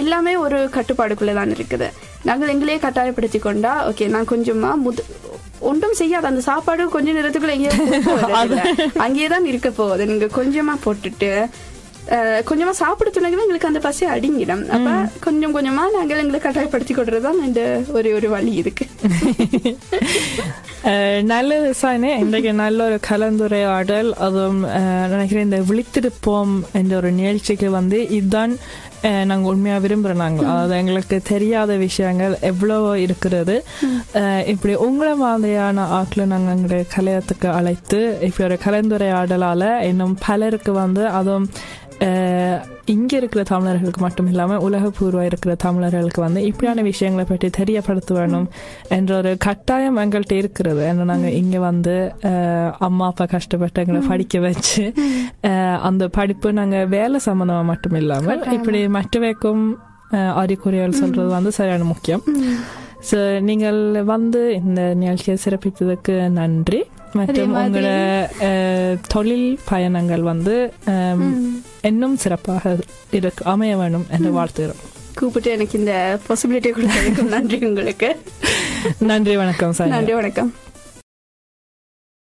எல்லாமே 0.02 0.34
ஒரு 0.45 0.60
கட்டுப்பாடுக்குள்ள 0.78 1.36
தான் 1.39 1.54
இருக்குது. 1.58 1.89
நாங்கள் 2.30 2.52
எங்களே 2.56 2.80
கட்டாயப்படுத்தி 2.88 3.41
கொண்டா 3.48 3.74
ஓகே 3.91 4.08
நான் 4.15 4.32
கொஞ்சமா 4.34 4.71
முத 4.86 5.06
ஒன்றும் 5.69 5.98
செய்யாத 6.00 6.26
அந்த 6.32 6.41
சாப்பாடு 6.50 6.84
கொஞ்ச 6.95 7.10
நேரத்துக்குள்ள 7.17 7.58
எங்கேயே 7.58 7.76
அங்கேயே 9.06 9.28
தான் 9.36 9.48
இருக்க 9.52 9.69
போகுது 9.82 10.10
நீங்க 10.12 10.28
கொஞ்சமா 10.39 10.74
போட்டுட்டு 10.86 11.32
கொஞ்சமா 12.48 12.70
சாப்பிட 12.80 13.10
தொடங்கினா 13.10 13.44
எங்களுக்கு 13.44 13.68
அந்த 13.68 13.80
பசி 13.82 14.08
அடிங்கிடும். 14.08 14.62
அப்ப 14.76 14.89
கொஞ்சம் 15.22 15.54
கொஞ்சமா 15.56 15.84
நாங்கள் 15.96 16.20
எங்களை 16.20 16.39
கட்டாயப்படுத்தி 16.39 16.94
கொடுறதுதான் 16.94 17.39
இந்த 17.48 17.62
ஒரு 17.94 18.13
ஒரு 18.18 18.28
வழி 18.36 18.52
இருக்கு 18.62 18.86
நல்லது 21.30 21.70
சாய்னே 21.80 22.10
இன்றைக்கு 22.24 22.52
நல்ல 22.58 22.80
ஒரு 22.89 22.98
கலந்துரையாடல். 23.08 24.10
அதுவும் 24.26 24.60
நினைக்கிறேன் 25.12 25.48
இந்த 25.48 25.60
விழித்திருப்போம் 25.70 26.54
என்ற 26.80 26.91
ஒரு 26.98 27.10
நிகழ்ச்சிக்கு 27.15 27.68
வந்து 27.76 27.98
இதுதான் 28.18 28.54
அஹ், 29.08 29.26
நாங்க 29.30 29.50
உண்மையா 29.50 29.76
விரும்புறோம் 29.82 30.22
நாங்கள் 30.22 30.46
அதாவது 30.48 30.74
எங்களுக்கு 30.78 31.18
தெரியாத 31.28 31.72
விஷயங்கள் 31.84 32.34
எவ்வளவோ 32.50 32.91
இருக்கிறது. 33.04 33.56
இப்படி 34.54 34.74
உங்களை 34.86 35.12
மாதிரியான 35.20 35.84
ஆட்களை 35.98 36.26
நாங்கள் 36.28 36.54
எங்களுடைய 36.56 36.86
கலையத்துக்கு 36.94 37.48
அழைத்து 37.58 38.00
இப்படி 38.28 38.46
ஒரு 38.48 38.58
கலந்துரையாடலால 38.65 39.68
இன்னும் 39.89 40.15
பலருக்கு 40.26 40.72
வந்து 40.80 41.04
அதுவும் 41.18 41.46
இங்க 42.93 43.12
இருக்கிற 43.17 43.41
தமிழர்களுக்கு 43.51 44.01
மட்டும் 44.01 44.27
இல்லாம 44.31 44.58
உலகப்பூர்வ 44.67 45.21
இருக்கிற 45.25 45.51
தமிழர்களுக்கு 45.63 46.21
வந்து 46.21 46.41
இப்படியான 46.49 46.81
விஷயங்களை 46.81 47.25
பற்றி 47.29 47.47
தெரியப்படுத்த 47.49 48.13
வேணும் 48.13 48.47
என்ற 48.97 49.12
ஒரு 49.17 49.31
கட்டாயம் 49.45 49.97
எங்கள்கிட்ட 50.03 50.36
இருக்கிறது. 50.41 50.81
ஏன்னா 50.89 51.08
நாங்க 51.12 51.29
இங்க 51.41 51.60
வந்து 51.60 51.95
அம்மா 52.88 53.08
அப்பா 53.12 53.25
கஷ்டப்பட்டு 53.36 53.81
எங்களை 53.84 54.01
படிக்க 54.08 54.39
வச்சு 54.47 54.86
அந்த 55.89 56.08
படிப்பு 56.19 56.51
நாங்க 56.60 56.79
வேலை 56.97 57.19
சம்பந்தமா 57.25 57.63
மட்டும் 57.71 57.97
இல்லாம 58.01 58.36
இப்படி 58.58 58.81
மற்றவைக்கும் 58.97 59.63
அறிகுறிகள் 60.41 60.99
சொல்றது 61.01 61.29
வந்து 61.38 61.51
சரியான 61.60 61.84
முக்கியம். 61.93 62.25
ஸோ 63.12 63.19
நீங்கள் 63.49 63.79
வந்து 64.13 64.41
இந்த 64.63 64.81
நிகழ்ச்சியை 65.01 65.38
சிறப்பித்ததுக்கு 65.45 66.15
நன்றி. 66.39 66.81
மற்றும். 67.19 67.54
உங்களோட 67.62 67.89
தொழில் 69.13 69.47
பயணங்கள் 69.69 70.23
வந்து 70.32 70.56
இன்னும் 71.89 72.17
சிறப்பாக 72.23 72.75
இருக்கு 73.19 73.45
அமைய 73.54 73.73
வேணும் 73.78 74.06
என்று 74.17 74.32
வாழ்த்துகிறோம். 74.39 74.84
கூப்பிட்டு 75.19 75.49
எனக்கு 75.58 75.80
இந்த 75.80 75.93
பாசிபிலிட்டி 76.28 76.71
கொடுத்ததுக்கு 76.71 77.23
நன்றி 77.36 77.60
உங்களுக்கு. 77.69 78.10
நன்றி 79.12 79.36
வணக்கம் 79.43 79.75
சார் 79.80 79.93
நன்றி 79.95 80.13
வணக்கம். 80.13 80.51